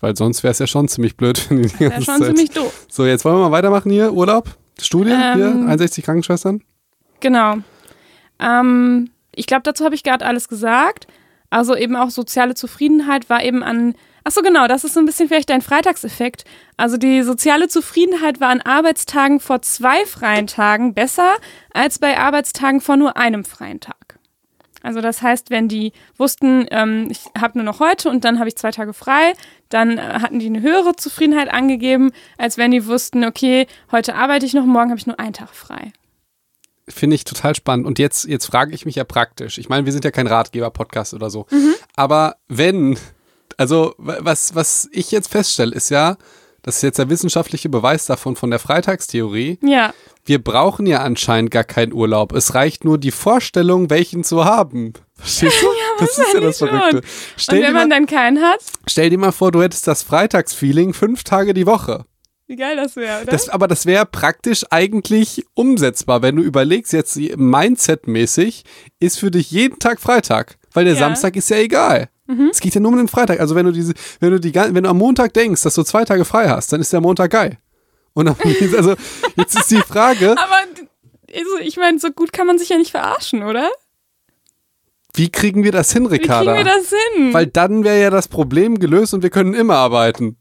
[0.01, 2.27] Weil sonst wäre es ja schon ziemlich blöd, Wäre schon Zeit.
[2.29, 2.87] ziemlich doof.
[2.89, 4.11] So, jetzt wollen wir mal weitermachen hier.
[4.11, 4.57] Urlaub?
[4.85, 5.45] Studie hier?
[5.47, 6.61] Ähm, 61 Krankenschwestern?
[7.19, 7.57] Genau.
[8.39, 11.07] Ähm, ich glaube, dazu habe ich gerade alles gesagt.
[11.49, 13.95] Also eben auch soziale Zufriedenheit war eben an.
[14.23, 16.43] Ach so, genau, das ist so ein bisschen vielleicht dein Freitagseffekt.
[16.77, 21.35] Also die soziale Zufriedenheit war an Arbeitstagen vor zwei freien Tagen besser
[21.73, 24.19] als bei Arbeitstagen vor nur einem freien Tag.
[24.81, 28.47] Also das heißt, wenn die wussten, ähm, ich habe nur noch heute und dann habe
[28.47, 29.33] ich zwei Tage frei,
[29.69, 34.45] dann äh, hatten die eine höhere Zufriedenheit angegeben, als wenn die wussten, okay, heute arbeite
[34.45, 35.91] ich noch, morgen habe ich nur einen Tag frei.
[36.87, 37.85] finde ich total spannend.
[37.85, 39.57] Und jetzt, jetzt frage ich mich ja praktisch.
[39.57, 41.45] Ich meine, wir sind ja kein Ratgeber-Podcast oder so.
[41.51, 41.75] Mhm.
[41.95, 42.97] Aber wenn,
[43.57, 46.17] also was, was ich jetzt feststelle, ist ja,
[46.61, 49.59] das ist jetzt der wissenschaftliche Beweis davon von der Freitagstheorie.
[49.61, 49.93] Ja.
[50.25, 52.33] Wir brauchen ja anscheinend gar keinen Urlaub.
[52.33, 54.93] Es reicht nur die Vorstellung, welchen zu haben.
[55.15, 55.67] Verstehst du?
[55.99, 56.57] Das ist ja das.
[56.59, 57.01] Verrückte.
[57.37, 59.87] Stell Und dir, wenn mal, man dann keinen hat, stell dir mal vor, du hättest
[59.87, 62.05] das Freitagsfeeling fünf Tage die Woche.
[62.47, 63.31] wie geil das wäre, oder?
[63.31, 68.63] Das, aber das wäre praktisch eigentlich umsetzbar, wenn du überlegst, jetzt Mindset-mäßig
[68.99, 70.99] ist für dich jeden Tag Freitag, weil der Ja.
[70.99, 72.09] Samstag ist ja egal.
[72.51, 73.39] Es geht ja nur um den Freitag.
[73.39, 76.05] Also wenn du diese, wenn du die, wenn du am Montag denkst, dass du zwei
[76.05, 77.57] Tage frei hast, dann ist der Montag geil.
[78.13, 78.35] Und dann,
[78.77, 78.93] also
[79.35, 80.57] jetzt ist die Frage, aber
[81.31, 83.69] also, ich meine, so gut kann man sich ja nicht verarschen, oder?
[85.15, 86.57] Wie kriegen wir das hin, Wie kriegen Ricarda?
[86.57, 87.33] wir das hin?
[87.33, 90.37] Weil dann wäre ja das Problem gelöst und wir können immer arbeiten.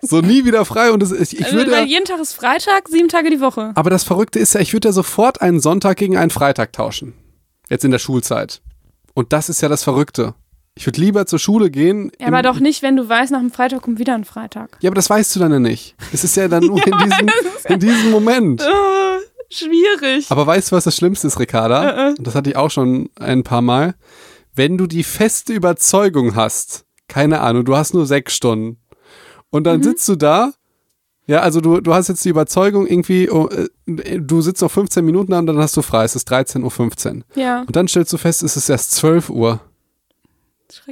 [0.00, 1.70] So nie wieder frei und es, ich, ich also, würde.
[1.72, 3.72] weil jeden Tag ist Freitag, sieben Tage die Woche.
[3.74, 7.12] Aber das Verrückte ist ja, ich würde ja sofort einen Sonntag gegen einen Freitag tauschen.
[7.68, 8.62] Jetzt in der Schulzeit.
[9.14, 10.34] Und das ist ja das Verrückte.
[10.74, 12.10] Ich würde lieber zur Schule gehen.
[12.18, 14.78] Ja, aber doch nicht, wenn du weißt, nach dem Freitag kommt wieder ein Freitag.
[14.80, 15.94] Ja, aber das weißt du dann ja nicht.
[16.12, 17.30] Es ist ja dann nur in, diesem,
[17.68, 18.62] in diesem Moment.
[19.52, 20.26] Schwierig.
[20.30, 22.08] Aber weißt du, was das Schlimmste ist, Ricarda?
[22.08, 22.14] Äh, äh.
[22.18, 23.94] Das hatte ich auch schon ein paar Mal.
[24.54, 28.78] Wenn du die feste Überzeugung hast, keine Ahnung, du hast nur sechs Stunden.
[29.50, 29.64] Und Mhm.
[29.64, 30.52] dann sitzt du da.
[31.26, 33.68] Ja, also du, du hast jetzt die Überzeugung, irgendwie, oh, äh,
[34.20, 36.04] du sitzt noch 15 Minuten und dann hast du frei.
[36.04, 37.22] Es ist 13.15 Uhr.
[37.36, 39.60] ja, Und dann stellst du fest, es ist erst 12 Uhr.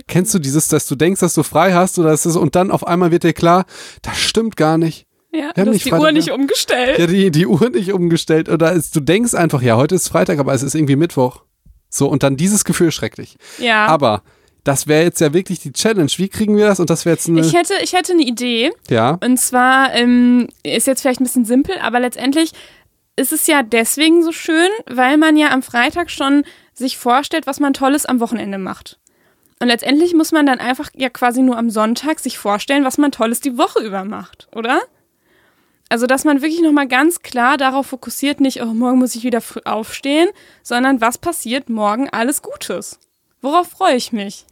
[0.07, 2.71] Kennst du dieses, dass du denkst, dass du frei hast oder ist es, und dann
[2.71, 3.65] auf einmal wird dir klar,
[4.03, 5.07] das stimmt gar nicht.
[5.33, 6.99] Ja, du hast die Freitag Uhr nicht umgestellt.
[6.99, 10.39] Ja, die, die Uhr nicht umgestellt oder es, du denkst einfach, ja, heute ist Freitag,
[10.39, 11.43] aber es ist irgendwie Mittwoch.
[11.89, 13.37] So, und dann dieses Gefühl schrecklich.
[13.59, 13.87] Ja.
[13.87, 14.23] Aber
[14.65, 16.11] das wäre jetzt ja wirklich die Challenge.
[16.17, 16.81] Wie kriegen wir das?
[16.81, 18.73] Und das wäre jetzt eine, ich hätte, ich hätte eine Idee.
[18.89, 22.53] ja, Und zwar ähm, ist jetzt vielleicht ein bisschen simpel, aber letztendlich
[23.17, 27.61] ist es ja deswegen so schön, weil man ja am Freitag schon sich vorstellt, was
[27.61, 28.99] man Tolles am Wochenende macht.
[29.61, 33.13] Und letztendlich muss man dann einfach ja quasi nur am Sonntag sich vorstellen, was man
[33.13, 34.81] Tolles die Woche über macht, oder?
[35.91, 39.43] Also, dass man wirklich nochmal ganz klar darauf fokussiert, nicht, oh, morgen muss ich wieder
[39.43, 40.29] früh aufstehen,
[40.63, 42.99] sondern was passiert morgen alles Gutes?
[43.43, 44.47] Worauf freue ich mich?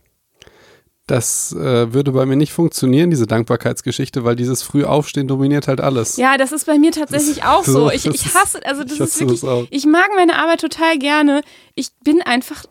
[1.09, 6.17] das äh, würde bei mir nicht funktionieren, diese Dankbarkeitsgeschichte, weil dieses Frühaufstehen dominiert halt alles.
[6.17, 7.91] Ja, das ist bei mir tatsächlich auch so.
[7.99, 11.41] Ich, das ich hasse, also das ist wirklich, das ich mag meine Arbeit total gerne.
[11.75, 12.65] Ich bin einfach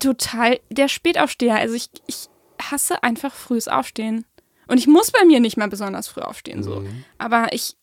[0.00, 1.56] total der Spätaufsteher.
[1.56, 2.28] Also ich, ich
[2.60, 4.24] hasse einfach frühes Aufstehen.
[4.66, 6.80] Und ich muss bei mir nicht mal besonders früh aufstehen, so.
[6.80, 7.04] Mhm.
[7.18, 7.76] Aber ich,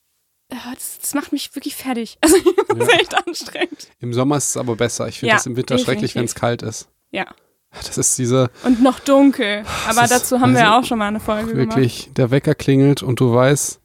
[0.75, 2.17] das, das macht mich wirklich fertig.
[2.23, 2.37] Also
[2.79, 3.87] das ist echt anstrengend.
[3.99, 5.07] Im Sommer ist es aber besser.
[5.07, 6.87] Ich finde Ja, das im Winter schrecklich, wenn es kalt ist.
[7.11, 7.25] Ja.
[7.71, 9.63] Das ist diese, Und noch dunkel.
[9.87, 11.75] Aber dazu haben wir also auch schon mal eine Folge gemacht.
[11.77, 13.79] wirklich, der Wecker klingelt und du weißt,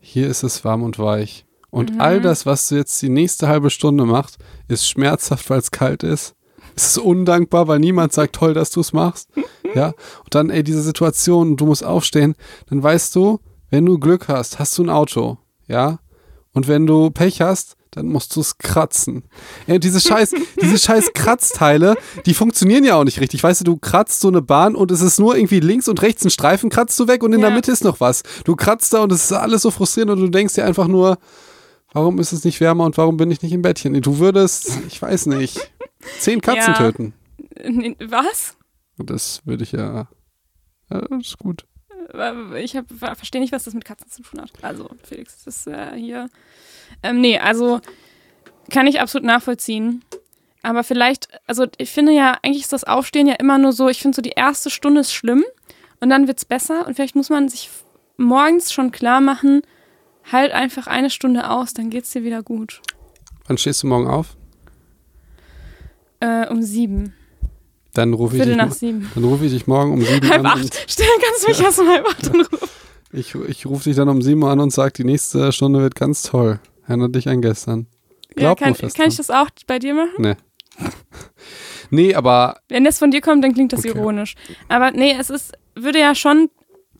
[0.00, 1.44] hier ist es warm und weich.
[1.70, 2.00] Und Mhm.
[2.00, 6.02] all das, was du jetzt die nächste halbe Stunde machst, ist schmerzhaft, weil es kalt
[6.02, 6.34] ist.
[6.76, 9.28] Es ist undankbar, weil niemand sagt, toll, dass du es machst.
[9.74, 9.88] Ja.
[10.24, 12.36] Und dann, ey, diese Situation, du musst aufstehen,
[12.70, 15.36] dann weißt du, wenn du Glück hast, hast du ein Auto.
[15.66, 15.98] Ja.
[16.58, 19.22] Und wenn du Pech hast, dann musst du es kratzen.
[19.68, 21.94] Ja, diese scheiß, diese scheiß Kratzteile,
[22.26, 23.44] die funktionieren ja auch nicht richtig.
[23.44, 26.24] Weißt du, du kratzt so eine Bahn und es ist nur irgendwie links und rechts
[26.24, 27.54] ein Streifen kratzt du weg und in der Ja.
[27.54, 28.24] Mitte ist noch was.
[28.42, 31.16] Du kratzt da und es ist alles so frustrierend und du denkst dir einfach nur,
[31.92, 33.94] warum ist es nicht wärmer und warum bin ich nicht im Bettchen?
[34.02, 35.70] Du würdest, ich weiß nicht,
[36.18, 36.78] zehn Katzen Ja.
[36.78, 37.14] töten.
[38.08, 38.56] Was?
[38.96, 40.08] Das würde ich ja,
[40.90, 41.66] ja, das ist gut.
[42.56, 44.50] Ich hab, verstehe nicht, was das mit Katzen zu tun hat.
[44.62, 46.30] Also, Felix, das ist äh, hier.
[47.02, 47.80] Ähm, nee, also
[48.70, 50.04] kann ich absolut nachvollziehen.
[50.62, 54.00] Aber vielleicht, also ich finde ja, eigentlich ist das Aufstehen ja immer nur so, ich
[54.00, 55.44] finde so die erste Stunde ist schlimm
[56.00, 57.70] und dann wird es besser und vielleicht muss man sich
[58.16, 59.62] morgens schon klar machen,
[60.30, 62.82] halt einfach eine Stunde aus, dann geht's dir wieder gut.
[63.46, 64.36] Wann stehst du morgen auf?
[66.20, 67.14] Äh, um sieben.
[67.98, 69.10] Dann rufe ich, dich, nach sieben.
[69.14, 70.60] dann rufe ich dich morgen um sieben Halb an.
[70.60, 70.84] und- acht.
[70.88, 72.68] Stell, kannst du mich erst um halb acht anrufen.
[73.12, 75.94] Ich, ich rufe dich dann um sieben Uhr an und sage, die nächste Stunde wird
[75.94, 76.60] ganz toll.
[76.86, 77.86] Erinnert dich an gestern.
[78.36, 80.10] Ja, Glaub kann, nur fest kann ich das auch bei dir machen?
[80.18, 80.36] Nee.
[81.90, 83.88] nee, aber Wenn das von dir kommt, dann klingt das Okay.
[83.88, 84.34] ironisch.
[84.68, 86.50] Aber nee, es ist, würde ja schon,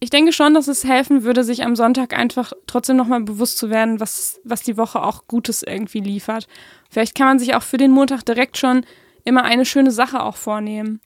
[0.01, 3.71] ich denke schon, dass es helfen würde, sich am Sonntag einfach trotzdem nochmal bewusst zu
[3.71, 6.47] werden, was, was die Woche auch Gutes irgendwie liefert.
[6.91, 8.85] Vielleicht kann man sich auch für den Montag direkt schon
[9.25, 11.01] immer eine schöne Sache auch vornehmen.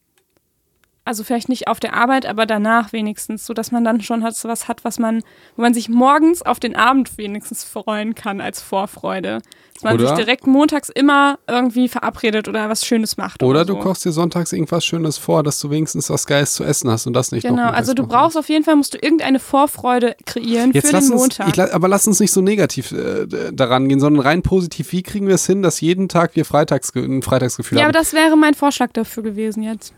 [1.05, 4.37] Also vielleicht nicht auf der Arbeit, aber danach wenigstens, so dass man dann schon hat,
[4.45, 5.23] was hat, was man,
[5.57, 9.41] wo man sich morgens auf den Abend wenigstens freuen kann als Vorfreude.
[9.75, 13.43] Dass man Oder- sich direkt montags immer irgendwie verabredet oder was Schönes macht.
[13.43, 13.79] Oder Oder, du so.
[13.81, 17.15] kochst dir sonntags irgendwas Schönes vor, dass du wenigstens was Geiles zu essen hast und
[17.15, 20.87] das nicht Genau, also du brauchst auf jeden Fall, musst du irgendeine Vorfreude kreieren Jetzt
[20.87, 21.49] für den uns, Montag.
[21.49, 24.93] ich, aber lass uns nicht so negativ äh, daran gehen, sondern rein positiv.
[24.93, 28.05] Wie kriegen wir es hin, dass jeden Tag wir Freitags ein Freitagsgefühl ja, aber haben?
[28.05, 29.93] das wäre mein Vorschlag dafür gewesen jetzt.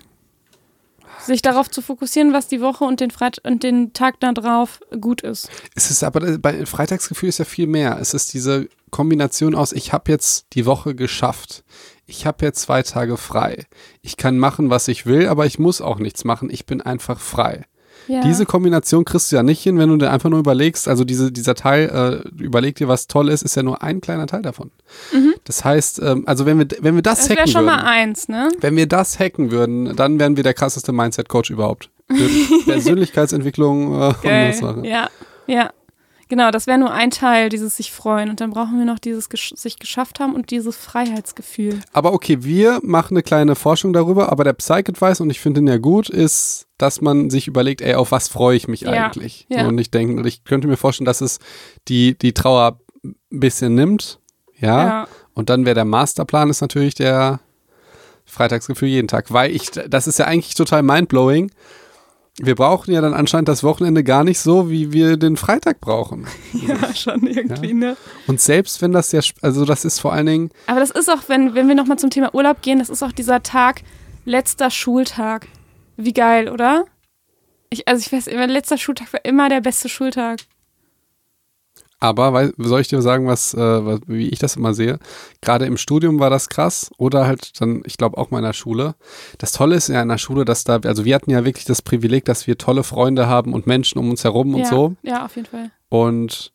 [1.21, 4.81] Sich darauf zu fokussieren, was die Woche und den, Freit und den Tag da drauf
[5.01, 5.49] gut ist.
[5.75, 7.99] Es ist aber äh, bei Freitagsgefühl ist ja viel mehr.
[8.01, 11.65] Es ist diese Kombination aus, ich habe jetzt die Woche geschafft.
[12.07, 13.67] Ich habe jetzt zwei Tage frei.
[14.03, 16.51] Ich kann machen, was ich will, aber ich muss auch nichts machen.
[16.51, 17.65] Ich bin einfach frei.
[18.07, 18.21] Ja.
[18.23, 21.33] Diese Kombination kriegst du ja nicht hin, wenn du dir einfach nur überlegst, also diese,
[21.33, 24.71] dieser Teil, äh, überleg dir, was toll ist, ist ja nur ein kleiner Teil davon.
[25.45, 27.29] Das heißt, ähm, also wenn wir, wenn wir das, Mhm.
[27.29, 28.51] das hacken schon würden, mal eins, ne?
[28.61, 31.89] wenn wir das hacken würden, dann wären wir der krasseste Mindset-Coach überhaupt.
[32.67, 34.61] Persönlichkeitsentwicklung äh, und das.
[34.85, 35.09] Ja,
[35.47, 35.71] ja.
[36.29, 38.31] Genau, das wäre nur ein Teil, dieses sich freuen.
[38.31, 41.81] Und dann brauchen wir noch dieses gesch sich geschafft haben und dieses Freiheitsgefühl.
[41.93, 45.67] Aber okay, wir machen eine kleine Forschung darüber, aber der Psych-Advice, und ich finde ihn
[45.67, 49.47] ja gut, ist, dass man sich überlegt, ey, auf was freue ich mich Ja, eigentlich?
[49.49, 49.67] ja.
[49.67, 51.39] Und ich denke, ich könnte mir vorstellen, dass es
[51.89, 54.19] die, die Trauer ein bisschen nimmt.
[54.59, 54.87] Ja.
[54.87, 55.09] Ja.
[55.35, 57.41] Und dann wäre der Masterplan ist natürlich der
[58.25, 59.33] Freitagsgefühl jeden Tag.
[59.33, 61.51] Weil ich, das ist ja eigentlich total mindblowing.
[62.39, 66.27] Wir brauchen ja dann anscheinend das Wochenende gar nicht so, wie wir den Freitag brauchen.
[66.53, 67.97] Ja, schon irgendwie, ne?
[68.27, 71.29] Und selbst wenn das ja, also das ist vor allen Dingen, Aber das ist auch,
[71.29, 73.83] wenn, wenn wir nochmal zum Thema Urlaub gehen, das ist auch dieser Tag,
[74.25, 75.47] letzter Schultag.
[75.97, 76.87] Wie geil, oder?
[77.71, 80.41] Ich, also ich weiß immer, letzter Schultag war immer der beste Schultag.
[82.05, 84.99] Aber weil, soll ich dir sagen, was, äh, was, wie ich das immer sehe?
[85.41, 88.53] Gerade im Studium war das krass oder halt dann, ich glaube auch mal in der
[88.53, 88.95] Schule.
[89.39, 91.81] Das Tolle ist ja in der Schule, dass da, also wir hatten ja wirklich das
[91.81, 94.95] Privileg, dass wir tolle Freunde haben und Menschen um uns herum und ja, so.
[95.03, 95.71] Ja, auf jeden Fall.
[95.89, 96.53] Und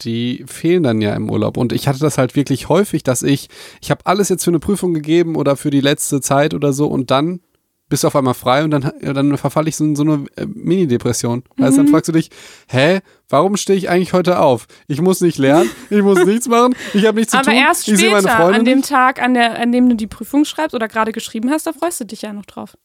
[0.00, 1.58] die fehlen dann ja im Urlaub.
[1.58, 3.48] Und ich hatte das halt wirklich häufig, dass ich,
[3.82, 6.86] ich habe alles jetzt für eine Prüfung gegeben oder für die letzte Zeit oder so
[6.86, 7.40] und dann
[7.88, 10.46] bist du auf einmal frei und dann, dann verfalle ich so in so eine äh,
[10.46, 11.44] Mini-Depression.
[11.56, 11.62] Mhm.
[11.76, 12.30] dann fragst du dich,
[12.68, 14.66] hä, warum stehe ich eigentlich heute auf?
[14.88, 17.86] Ich muss nicht lernen, ich muss nichts machen, ich habe nichts zu Aber tun, erst
[17.88, 18.88] ich sehe meine später, Freunde an dem nicht.
[18.88, 22.00] Tag, an, der, an dem du die Prüfung schreibst oder gerade geschrieben hast, da freust
[22.00, 22.76] du dich ja noch drauf.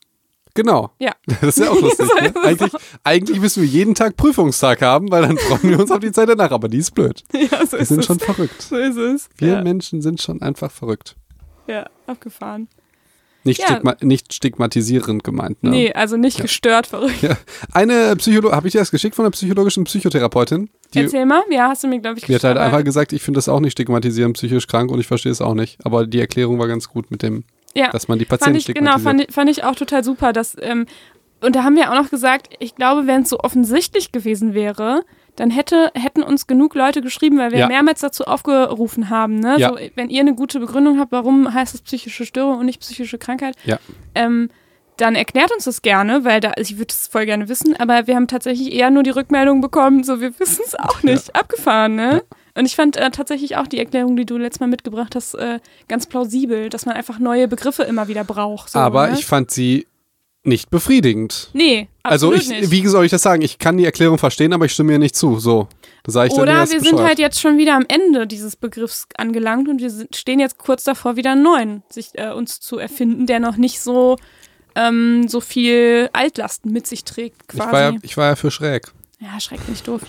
[0.53, 0.91] Genau.
[0.99, 1.13] Ja.
[1.41, 2.05] Das ist ja auch lustig.
[2.07, 2.33] So ne?
[2.43, 2.71] Eigentlich,
[3.05, 6.27] eigentlich müssen wir jeden Tag Prüfungstag haben, weil dann freuen wir uns auf die Zeit
[6.27, 6.51] danach.
[6.51, 7.23] Aber die ist blöd.
[7.33, 8.05] Ja, so Wir ist sind es.
[8.05, 8.61] schon verrückt.
[8.61, 9.29] so ist es.
[9.37, 11.15] Wir ja, Menschen sind schon einfach verrückt.
[11.67, 12.67] ja, abgefahren.
[13.43, 13.67] Nicht, Ja.
[13.67, 15.63] stigma nicht stigmatisierend gemeint.
[15.63, 15.69] Ne?
[15.71, 17.21] Nee, also nicht gestört verrückt.
[17.21, 17.37] Ja.
[17.73, 20.69] Eine Psycholo habe ich dir das geschickt von einer psychologischen Psychotherapeutin?
[20.93, 21.41] Die, Erzähl mal.
[21.49, 23.59] Ja, hast du mir, glaube ich, die hat halt einfach gesagt, ich finde das auch
[23.59, 25.77] nicht stigmatisierend, psychisch krank und ich verstehe es auch nicht.
[25.85, 27.89] Aber die Erklärung war ganz gut mit dem, ja.
[27.89, 29.03] dass man die Fand Patienten ich, genau, stigmatisiert.
[29.03, 30.33] fand ich, fand ich auch total super.
[30.33, 30.85] Dass, ähm,
[31.41, 35.03] und da haben wir auch noch gesagt, ich glaube, wenn es so offensichtlich gewesen wäre,
[35.35, 37.67] dann hätte, hätten uns genug Leute geschrieben, weil wir Ja.
[37.67, 39.39] mehrmals dazu aufgerufen haben.
[39.39, 39.55] Ne?
[39.57, 39.69] Ja.
[39.69, 43.17] So, wenn ihr eine gute Begründung habt, warum heißt es psychische Störung und nicht psychische
[43.17, 43.79] Krankheit, Ja.
[44.15, 44.49] ähm,
[44.97, 48.15] dann erklärt uns das gerne, weil da, ich würde es voll gerne wissen, aber wir
[48.15, 51.35] haben tatsächlich eher nur die Rückmeldung bekommen, so wir wissen es auch nicht.
[51.35, 52.23] Abgefahren, ne?
[52.53, 55.59] Und ich fand äh, tatsächlich auch die Erklärung, die du letztes Mal mitgebracht hast, äh,
[55.87, 58.71] ganz plausibel, dass man einfach neue Begriffe immer wieder braucht.
[58.71, 59.13] So, Aber ne?
[59.17, 59.87] ich fand sie
[60.43, 61.49] nicht befriedigend.
[61.53, 62.71] Nee, Also absolut ich, nicht.
[62.71, 63.41] wie soll ich das sagen?
[63.43, 65.39] Ich kann die Erklärung verstehen, aber ich stimme ihr nicht zu.
[65.39, 65.67] So,
[66.03, 67.07] da sage ich dann, Oder nee, wir das sind bescheuert.
[67.07, 71.15] halt jetzt schon wieder am Ende dieses Begriffs angelangt und wir stehen jetzt kurz davor,
[71.15, 74.17] wieder einen neuen sich, äh, uns zu erfinden, der noch nicht so,
[74.75, 77.71] ähm, so viel Altlasten mit sich trägt, ich, quasi.
[77.71, 78.91] war ja, ich war ja für schräg.
[79.19, 80.01] ja, schrecklich doof.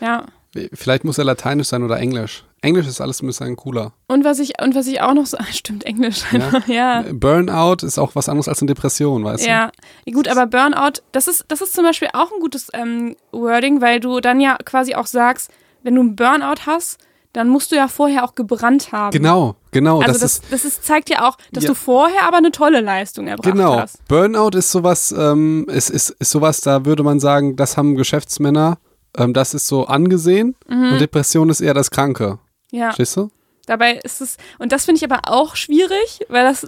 [0.00, 0.26] Ja.
[0.72, 2.44] Vielleicht muss er lateinisch sein oder englisch.
[2.62, 3.92] Englisch ist alles ein bisschen cooler.
[4.06, 6.22] Und was ich, und was ich auch noch so, stimmt, Englisch.
[6.32, 6.62] Ja.
[6.66, 7.04] ja.
[7.12, 9.70] Burnout ist auch was anderes als eine Depression, weißt Ja,
[10.12, 14.00] gut, aber Burnout, das ist, das ist zum Beispiel auch ein gutes ähm, Wording, weil
[14.00, 15.50] du dann ja quasi auch sagst,
[15.82, 16.98] wenn du einen Burnout hast,
[17.32, 19.10] dann musst du ja vorher auch gebrannt haben.
[19.10, 19.18] du?
[19.18, 20.00] Genau, genau.
[20.00, 21.68] Also das, das, ist das ist, zeigt ja auch, dass Ja.
[21.70, 23.80] du vorher aber eine tolle Leistung erbracht genau.
[23.80, 24.06] hast.
[24.06, 28.76] Burnout ist sowas, ähm, ist, ist, ist sowas, da würde man sagen, das haben Geschäftsmänner,
[29.16, 30.92] ähm, das ist so angesehen Mhm.
[30.92, 32.38] und Depression ist eher das Kranke.
[32.72, 33.30] Ja, Verstehst du?
[33.66, 36.66] dabei ist es, und das finde ich aber auch schwierig, weil das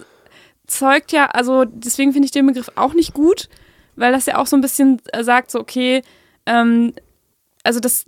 [0.67, 3.49] zeugt ja, also deswegen finde ich den Begriff auch nicht gut,
[3.97, 6.03] weil das ja auch so ein bisschen äh, sagt, so, okay,
[6.47, 6.93] ähm,
[7.65, 8.05] also das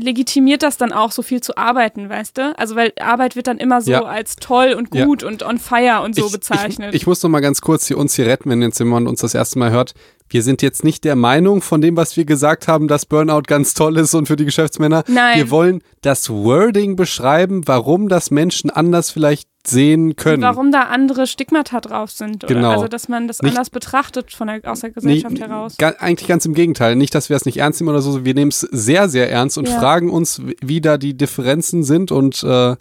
[0.00, 2.56] legitimiert das dann auch, so viel zu arbeiten, weißt du?
[2.58, 4.02] Also weil Arbeit wird dann immer so Ja.
[4.04, 5.04] als toll und Ja.
[5.04, 6.94] gut und on fire und so ich, bezeichnet.
[6.94, 9.20] Ich, ich muss noch mal ganz kurz hier uns hier retten, wenn jetzt jemand uns
[9.20, 9.94] das erste Mal hört.
[10.30, 13.74] wir sind jetzt nicht der Meinung von dem, was wir gesagt haben, dass Burnout ganz
[13.74, 15.04] toll ist und für die Geschäftsmänner.
[15.06, 15.36] Nein.
[15.36, 20.42] Wir wollen das Wording beschreiben, warum das Menschen anders vielleicht sehen können.
[20.42, 22.44] Warum da andere Stigmata drauf sind.
[22.44, 22.54] Oder?
[22.54, 22.70] Genau.
[22.72, 25.76] Also, dass man das Nicht- anders betrachtet von der, aus der Gesellschaft Nee, heraus.
[25.78, 26.96] ga- eigentlich ganz im Gegenteil.
[26.96, 28.24] Nicht, dass wir es nicht ernst nehmen oder so.
[28.24, 29.78] Wir nehmen es sehr, sehr ernst und Ja.
[29.78, 32.76] fragen uns, wie da die Differenzen sind und, äh, Ja.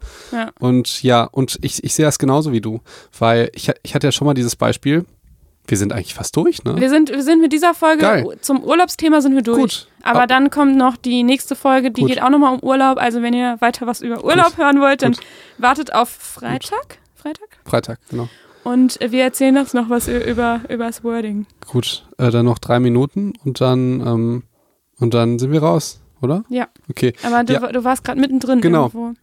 [0.59, 2.81] und ja, und ich, ich sehe das genauso wie du.
[3.17, 5.05] Weil ich, ich hatte ja schon mal dieses Beispiel.
[5.67, 6.75] Wir sind eigentlich fast durch, ne?
[6.77, 8.37] Wir sind, wir sind mit dieser Folge Geil.
[8.41, 9.59] zum Urlaubsthema sind wir durch.
[9.61, 9.87] Gut.
[10.03, 12.09] Aber Ab- dann kommt noch die nächste Folge, die Gut.
[12.09, 12.97] geht auch nochmal um Urlaub.
[12.97, 15.23] Also wenn ihr weiter was über Urlaub hören wollt, dann Gut.
[15.57, 16.97] wartet auf Freitag.
[17.15, 17.47] Freitag?
[17.65, 18.27] Freitag, genau.
[18.65, 21.45] Und wir erzählen uns noch was über, über das Wording.
[21.67, 24.43] Gut, äh, dann noch drei Minuten und dann, ähm,
[24.99, 26.43] und dann sind wir raus, oder?
[26.49, 26.67] Ja.
[26.89, 27.13] Okay.
[27.23, 27.71] Aber du, Ja.
[27.71, 28.83] du warst gerade mittendrin Genau.
[28.87, 29.13] irgendwo.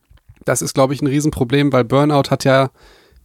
[0.47, 2.71] Das ist, glaube ich, ein Riesenproblem, weil Burnout hat ja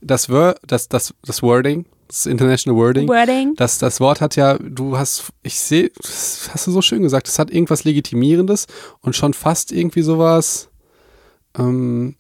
[0.02, 3.54] das, Wor das, das, das Wording, das International Wording, Wording.
[3.56, 7.28] das, das Wort hat ja, du hast, ich sehe, das hast du so schön gesagt,
[7.28, 8.68] es hat irgendwas Legitimierendes
[9.02, 10.70] und schon fast irgendwie sowas,
[11.58, 12.16] ähm,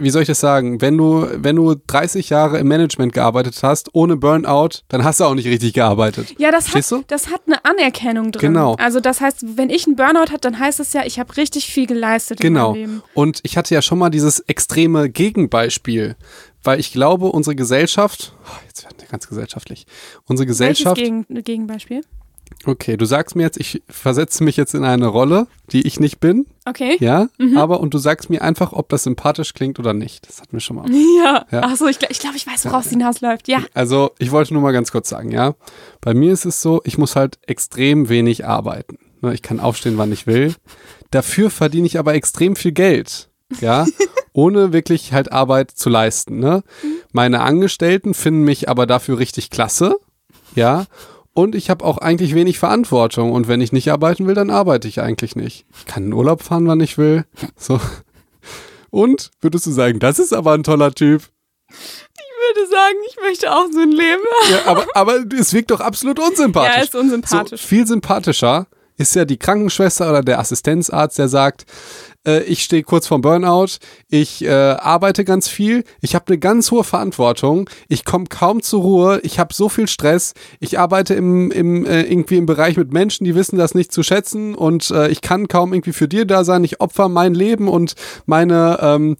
[0.00, 3.88] wie soll ich das sagen, wenn du, wenn du 30 Jahre im Management gearbeitet hast,
[3.94, 6.36] ohne Burnout, dann hast du auch nicht richtig gearbeitet.
[6.38, 7.04] Ja, das Verstehst hat, du?
[7.08, 8.52] das hat eine Anerkennung drin.
[8.52, 8.76] Genau.
[8.76, 11.66] Also das heißt, wenn ich einen Burnout habe, dann heißt es ja, ich habe richtig
[11.66, 12.74] viel geleistet Genau.
[12.74, 13.02] in meinem Leben.
[13.14, 16.14] Und ich hatte ja schon mal dieses extreme Gegenbeispiel,
[16.62, 19.86] weil ich glaube, unsere Gesellschaft, oh, jetzt werden wir ganz gesellschaftlich,
[20.26, 22.02] unsere Gesellschaft, Gegen, Gegenbeispiel?
[22.66, 26.18] okay, du sagst mir jetzt, ich versetze mich jetzt in eine Rolle, die ich nicht
[26.18, 26.96] bin, Okay.
[26.98, 27.56] ja, Mhm.
[27.58, 30.26] aber und du sagst mir einfach, ob das sympathisch klingt oder nicht.
[30.28, 30.86] Das hatten wir schon mal.
[31.22, 31.46] Ja.
[31.50, 31.60] Ja.
[31.64, 33.48] Ach so, ich, ich glaube, ich weiß, worauf es hinausläuft.
[33.48, 33.62] Ja.
[33.74, 35.54] Also, ich wollte nur mal ganz kurz sagen, ja,
[36.00, 38.98] bei mir ist es so, ich muss halt extrem wenig arbeiten.
[39.20, 40.54] Ne, Ich kann aufstehen, wann ich will.
[41.10, 43.27] Dafür verdiene ich aber extrem viel Geld,
[43.60, 43.86] ja,
[44.32, 46.38] ohne wirklich halt Arbeit zu leisten.
[46.38, 46.62] Ne?
[47.12, 49.96] Meine Angestellten finden mich aber dafür richtig klasse,
[50.54, 50.86] ja.
[51.34, 53.30] Und ich habe auch eigentlich wenig Verantwortung.
[53.30, 55.66] Und wenn ich nicht arbeiten will, dann arbeite ich eigentlich nicht.
[55.76, 57.26] Ich kann in Urlaub fahren, wann ich will.
[57.56, 57.80] So.
[58.90, 61.22] Und würdest du sagen, das ist aber ein toller Typ?
[61.68, 64.22] Ich würde sagen, ich möchte auch so ein Leben.
[64.50, 66.76] Ja, aber, aber es wirkt doch absolut unsympathisch.
[66.76, 67.60] Ja, ist unsympathisch.
[67.60, 68.66] So, viel sympathischer
[68.98, 71.64] ist ja die Krankenschwester oder der Assistenzarzt, der sagt,
[72.26, 73.78] äh, ich stehe kurz vorm Burnout,
[74.08, 78.82] ich äh, arbeite ganz viel, ich habe eine ganz hohe Verantwortung, ich komme kaum zur
[78.82, 82.92] Ruhe, ich habe so viel Stress, ich arbeite im, im, äh, irgendwie im Bereich mit
[82.92, 86.26] Menschen, die wissen das nicht zu schätzen und äh, ich kann kaum irgendwie für dir
[86.26, 87.94] da sein, ich opfer mein Leben und
[88.26, 89.16] meine, ähm,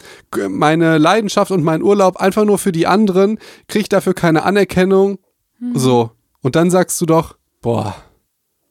[0.48, 5.18] meine Leidenschaft und meinen Urlaub einfach nur für die anderen, kriege dafür keine Anerkennung,
[5.74, 6.10] so.
[6.40, 7.96] Und dann sagst du doch, boah,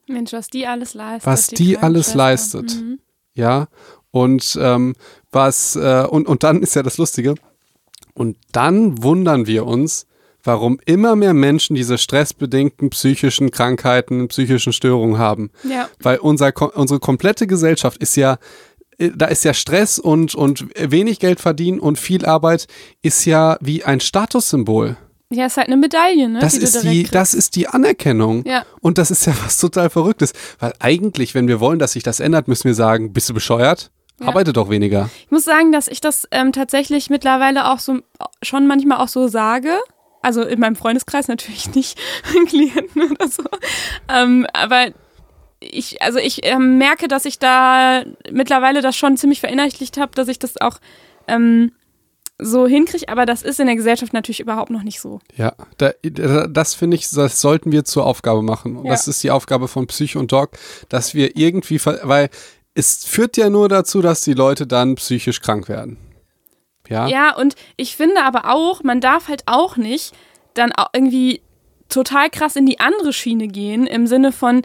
[0.08, 1.26] Mensch, was die alles leistet.
[1.26, 2.58] was die, alles Krankenschwester.
[2.62, 2.82] leistet.
[2.82, 2.98] Mhm.
[3.34, 3.68] Ja.
[4.10, 4.94] Und ähm,
[5.30, 7.34] was, äh, und, und dann ist ja das Lustige.
[8.14, 10.06] Und dann wundern wir uns,
[10.42, 15.50] warum immer mehr Menschen diese stressbedingten psychischen Krankheiten, psychischen Störungen haben.
[15.62, 15.88] Ja.
[16.00, 18.38] Weil unser, unsere komplette Gesellschaft ist ja,
[18.98, 22.66] äh, da ist ja Stress und, und wenig Geld verdienen und viel Arbeit
[23.02, 24.96] ist ja wie ein Statussymbol.
[25.30, 26.38] Ja, ist halt eine Medaille, ne?
[26.40, 27.14] Das die ist, die, kriegst.
[27.14, 28.44] das ist die Anerkennung.
[28.46, 28.64] Ja.
[28.80, 30.32] Und das ist ja was total Verrücktes.
[30.58, 33.90] Weil eigentlich, wenn wir wollen, dass sich das ändert, müssen wir sagen, bist du bescheuert?
[34.20, 34.28] Ja.
[34.28, 35.10] Arbeite doch weniger.
[35.24, 37.98] Ich muss sagen, dass ich das ähm, tatsächlich mittlerweile auch so
[38.42, 39.78] schon manchmal auch so sage.
[40.22, 41.98] Also in meinem Freundeskreis natürlich nicht
[42.48, 43.44] Klienten oder so.
[44.08, 44.88] Ähm, aber
[45.60, 50.28] ich, also ich ähm, merke, dass ich da mittlerweile das schon ziemlich verinnerlicht habe, dass
[50.28, 50.78] ich das auch
[51.26, 51.72] ähm,
[52.40, 55.20] so hinkriege, aber das ist in der Gesellschaft natürlich überhaupt noch nicht so.
[55.36, 58.76] Ja, da, da, das finde ich, das sollten wir zur Aufgabe machen.
[58.76, 58.92] Und Ja.
[58.92, 60.50] das ist die Aufgabe von Psycho und Doc,
[60.88, 62.30] dass wir irgendwie, weil
[62.74, 65.96] es führt ja nur dazu, dass die Leute dann psychisch krank werden.
[66.88, 70.14] Ja, Ja, und ich finde aber auch, man darf halt auch nicht
[70.54, 71.42] dann auch irgendwie
[71.88, 74.62] total krass in die andere Schiene gehen, im Sinne von,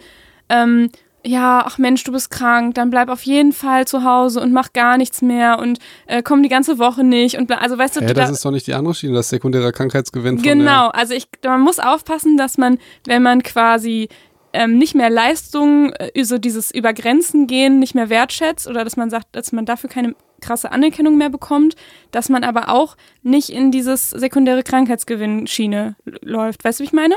[0.50, 0.90] ähm,
[1.26, 4.74] ja, ach Mensch, du bist krank, dann bleib auf jeden Fall zu Hause und mach
[4.74, 8.14] gar nichts mehr und äh, komm die ganze Woche nicht und also weißt du, da,
[8.14, 11.80] das ist doch nicht die andere Schiene, das sekundäre Krankheitsgewinn genau, also ich, man muss
[11.80, 14.10] aufpassen, dass man, wenn man quasi
[14.54, 18.96] ähm, nicht mehr Leistung, äh, so dieses über Grenzen gehen, nicht mehr wertschätzt oder dass
[18.96, 21.76] man sagt, dass man dafür keine krasse Anerkennung mehr bekommt,
[22.12, 26.64] dass man aber auch nicht in dieses sekundäre Krankheitsgewinn-Schiene läuft.
[26.64, 27.16] Weißt du, wie ich meine?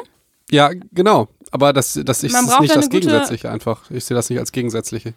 [0.50, 1.28] Ja, genau.
[1.50, 3.90] Aber das, das ist Man braucht nicht da das Gegensätzliche einfach.
[3.90, 5.14] Ich sehe das nicht als Gegensätzliche.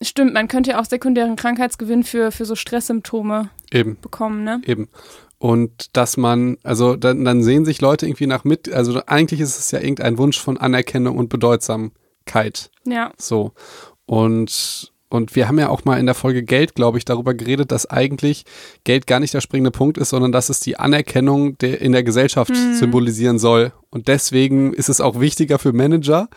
[0.00, 3.98] Stimmt, man könnte ja auch sekundären Krankheitsgewinn für, für so Stresssymptome Eben.
[4.00, 4.60] bekommen, ne?
[4.64, 4.88] Eben.
[5.38, 9.58] Und dass man, also dann, dann sehen sich Leute irgendwie nach mit, also eigentlich ist
[9.58, 12.70] es ja irgendein Wunsch von Anerkennung und Bedeutsamkeit.
[12.84, 13.12] Ja.
[13.16, 13.52] So.
[14.06, 17.72] Und und wir haben ja auch mal in der Folge Geld, glaube ich, darüber geredet,
[17.72, 18.44] dass eigentlich
[18.84, 22.02] Geld gar nicht der springende Punkt ist, sondern dass es die Anerkennung der, in der
[22.02, 22.74] Gesellschaft Mhm.
[22.74, 23.72] symbolisieren soll.
[23.90, 26.28] Und deswegen ist es auch wichtiger für Manager,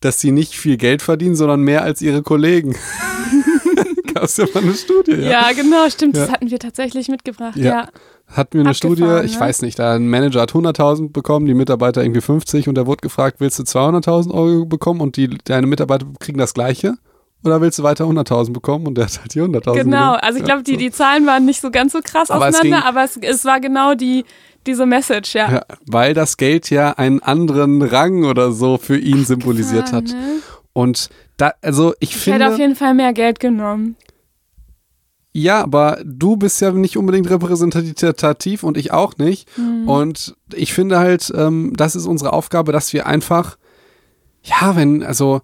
[0.00, 2.74] dass sie nicht viel Geld verdienen, sondern mehr als ihre Kollegen.
[4.14, 5.12] Gab es ja mal eine Studie.
[5.12, 5.30] Ja.
[5.30, 6.16] Ja, genau, stimmt.
[6.16, 6.34] Das Ja.
[6.34, 7.56] hatten wir tatsächlich mitgebracht.
[7.56, 7.64] Ja.
[7.64, 7.88] Ja.
[8.26, 9.40] Hatten wir eine Abgefahren, Studie, ich ne?
[9.40, 13.00] weiß nicht, da ein Manager hat 100.000 bekommen, die Mitarbeiter irgendwie 50 und der wurde
[13.00, 16.96] gefragt, willst du 200.000 Euro bekommen und die, deine Mitarbeiter kriegen das gleiche?
[17.44, 20.44] Oder willst du weiter 100.000 bekommen und der hat halt die 100.000 Genau, also ich
[20.44, 23.04] glaube, die, die Zahlen waren nicht so ganz so krass Aber es auseinander, ging- aber
[23.04, 24.24] es, es war genau die,
[24.66, 25.50] diese Message, ja.
[25.50, 30.04] Ja, weil das Geld ja einen anderen Rang oder so für ihn symbolisiert hat.
[30.04, 30.40] Ne?
[30.72, 33.96] Und da, also ich, Ich hätte auf finde, jeden Fall mehr Geld genommen.
[35.32, 39.48] ja, aber du bist ja nicht unbedingt repräsentativ und ich auch nicht.
[39.56, 39.88] Mhm.
[39.88, 43.56] Und ich finde halt, ähm, das ist unsere Aufgabe, dass wir einfach,
[44.42, 45.40] ja, wenn, also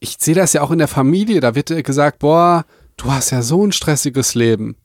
[0.00, 2.64] ich sehe das ja auch in der Familie, da wird gesagt, boah,
[2.96, 4.76] du hast ja so ein stressiges Leben.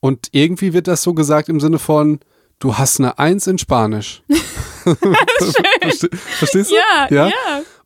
[0.00, 2.20] Und irgendwie wird das so gesagt im Sinne von,
[2.58, 4.22] du hast eine Eins in Spanisch.
[5.80, 6.74] Verste verstehst du?
[6.74, 7.32] Ja, ja.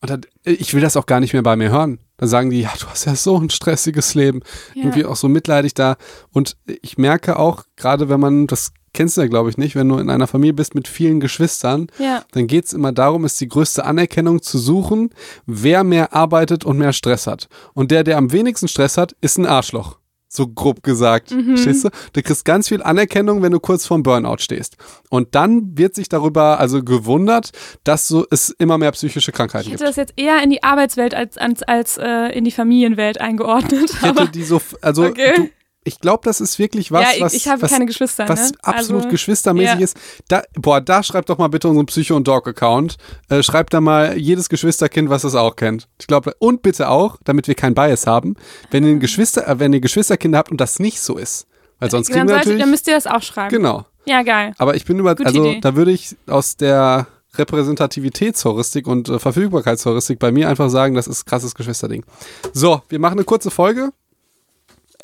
[0.00, 1.98] Und dann, ich will das auch gar nicht mehr bei mir hören.
[2.16, 4.40] Dann sagen die, ja, du hast ja so ein stressiges Leben.
[4.74, 4.84] Ja.
[4.84, 5.96] Irgendwie auch so mitleidig da.
[6.32, 9.88] Und ich merke auch, gerade wenn man, das kennst du ja, glaube ich, nicht, wenn
[9.88, 12.24] du in einer Familie bist mit vielen Geschwistern, Ja.
[12.32, 15.10] dann geht es immer darum, ist die größte Anerkennung zu suchen,
[15.46, 17.48] wer mehr arbeitet und mehr Stress hat.
[17.74, 19.98] Und der, der am wenigsten Stress hat, ist ein Arschloch.
[20.28, 21.30] So grob gesagt.
[21.30, 21.50] Mhm.
[21.56, 21.88] Verstehst du?
[22.12, 24.76] Du kriegst ganz viel Anerkennung, wenn du kurz vorm Burnout stehst.
[25.08, 27.52] Und dann wird sich darüber also gewundert,
[27.84, 29.88] dass so es immer mehr psychische Ich Krankheiten hätte gibt.
[29.88, 33.84] das jetzt eher in die Arbeitswelt als, als, als äh, in die Familienwelt eingeordnet.
[33.90, 35.32] Ich hätte Aber, die so, also Okay.
[35.36, 35.48] du,
[35.86, 38.28] ich glaube, das ist wirklich was, ja, ich, was, ich habe was, keine Geschwister.
[38.28, 38.58] was ne?
[38.62, 39.84] absolut also, geschwistermäßig ja.
[39.84, 39.96] ist.
[40.26, 42.96] Da, boah, da schreibt doch mal bitte unseren Psycho- und Dog-Account.
[43.28, 45.86] Äh, schreibt da mal jedes Geschwisterkind, was das auch kennt.
[46.00, 48.34] Ich glaube, und bitte auch, damit wir kein Bias haben,
[48.72, 51.46] wenn ihr, Geschwister, äh, wenn ihr Geschwisterkinder habt und das nicht so ist.
[51.78, 52.60] Weil sonst kriegen Dann, wir natürlich.
[52.60, 53.54] dann müsst ihr das auch schreiben.
[53.54, 53.86] Genau.
[54.06, 54.54] Ja, geil.
[54.58, 55.60] Aber ich bin über, Gute also Idee.
[55.60, 61.26] da würde ich aus der Repräsentativitätsheuristik und äh, Verfügbarkeitsheuristik bei mir einfach sagen, das ist
[61.26, 62.04] krasses Geschwisterding.
[62.52, 63.92] So, wir machen eine kurze Folge.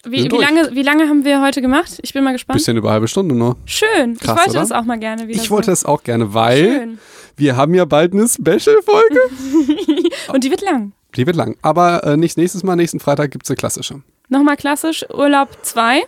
[0.05, 2.00] Wie, wie, lange, wie lange haben wir heute gemacht?
[2.03, 2.57] Ich bin mal gespannt.
[2.57, 3.57] Bisschen über eine halbe Stunde nur.
[3.66, 4.18] Schön.
[4.18, 4.61] Krass, ich wollte oder?
[4.61, 5.40] das auch mal gerne wieder.
[5.40, 5.72] Ich wollte so.
[5.72, 6.98] das auch gerne, weil Schön.
[7.36, 9.20] wir haben ja bald eine Special-Folge.
[10.32, 10.92] Und die wird lang.
[11.14, 11.57] Die wird lang.
[11.62, 14.03] Aber äh, nicht nächstes Mal, nächsten Freitag gibt es eine klassische.
[14.28, 16.03] Nochmal klassisch, Urlaub 2.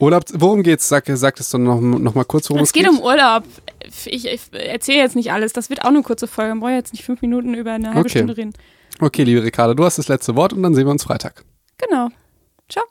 [0.00, 0.88] Urlaub, worum geht's?
[0.88, 3.44] Sag, sag es doch noch, noch mal kurz, worum es, Es geht um Urlaub.
[4.06, 5.52] Ich, ich erzähle jetzt nicht alles.
[5.52, 6.50] Das wird auch eine kurze Folge.
[6.50, 8.18] Man braucht jetzt nicht fünf Minuten über eine halbe Okay.
[8.18, 8.54] Stunde reden.
[9.00, 11.44] Okay, liebe Ricardo, du hast das letzte Wort und dann sehen wir uns Freitag.
[11.78, 12.08] Genau.
[12.68, 12.84] Ciao.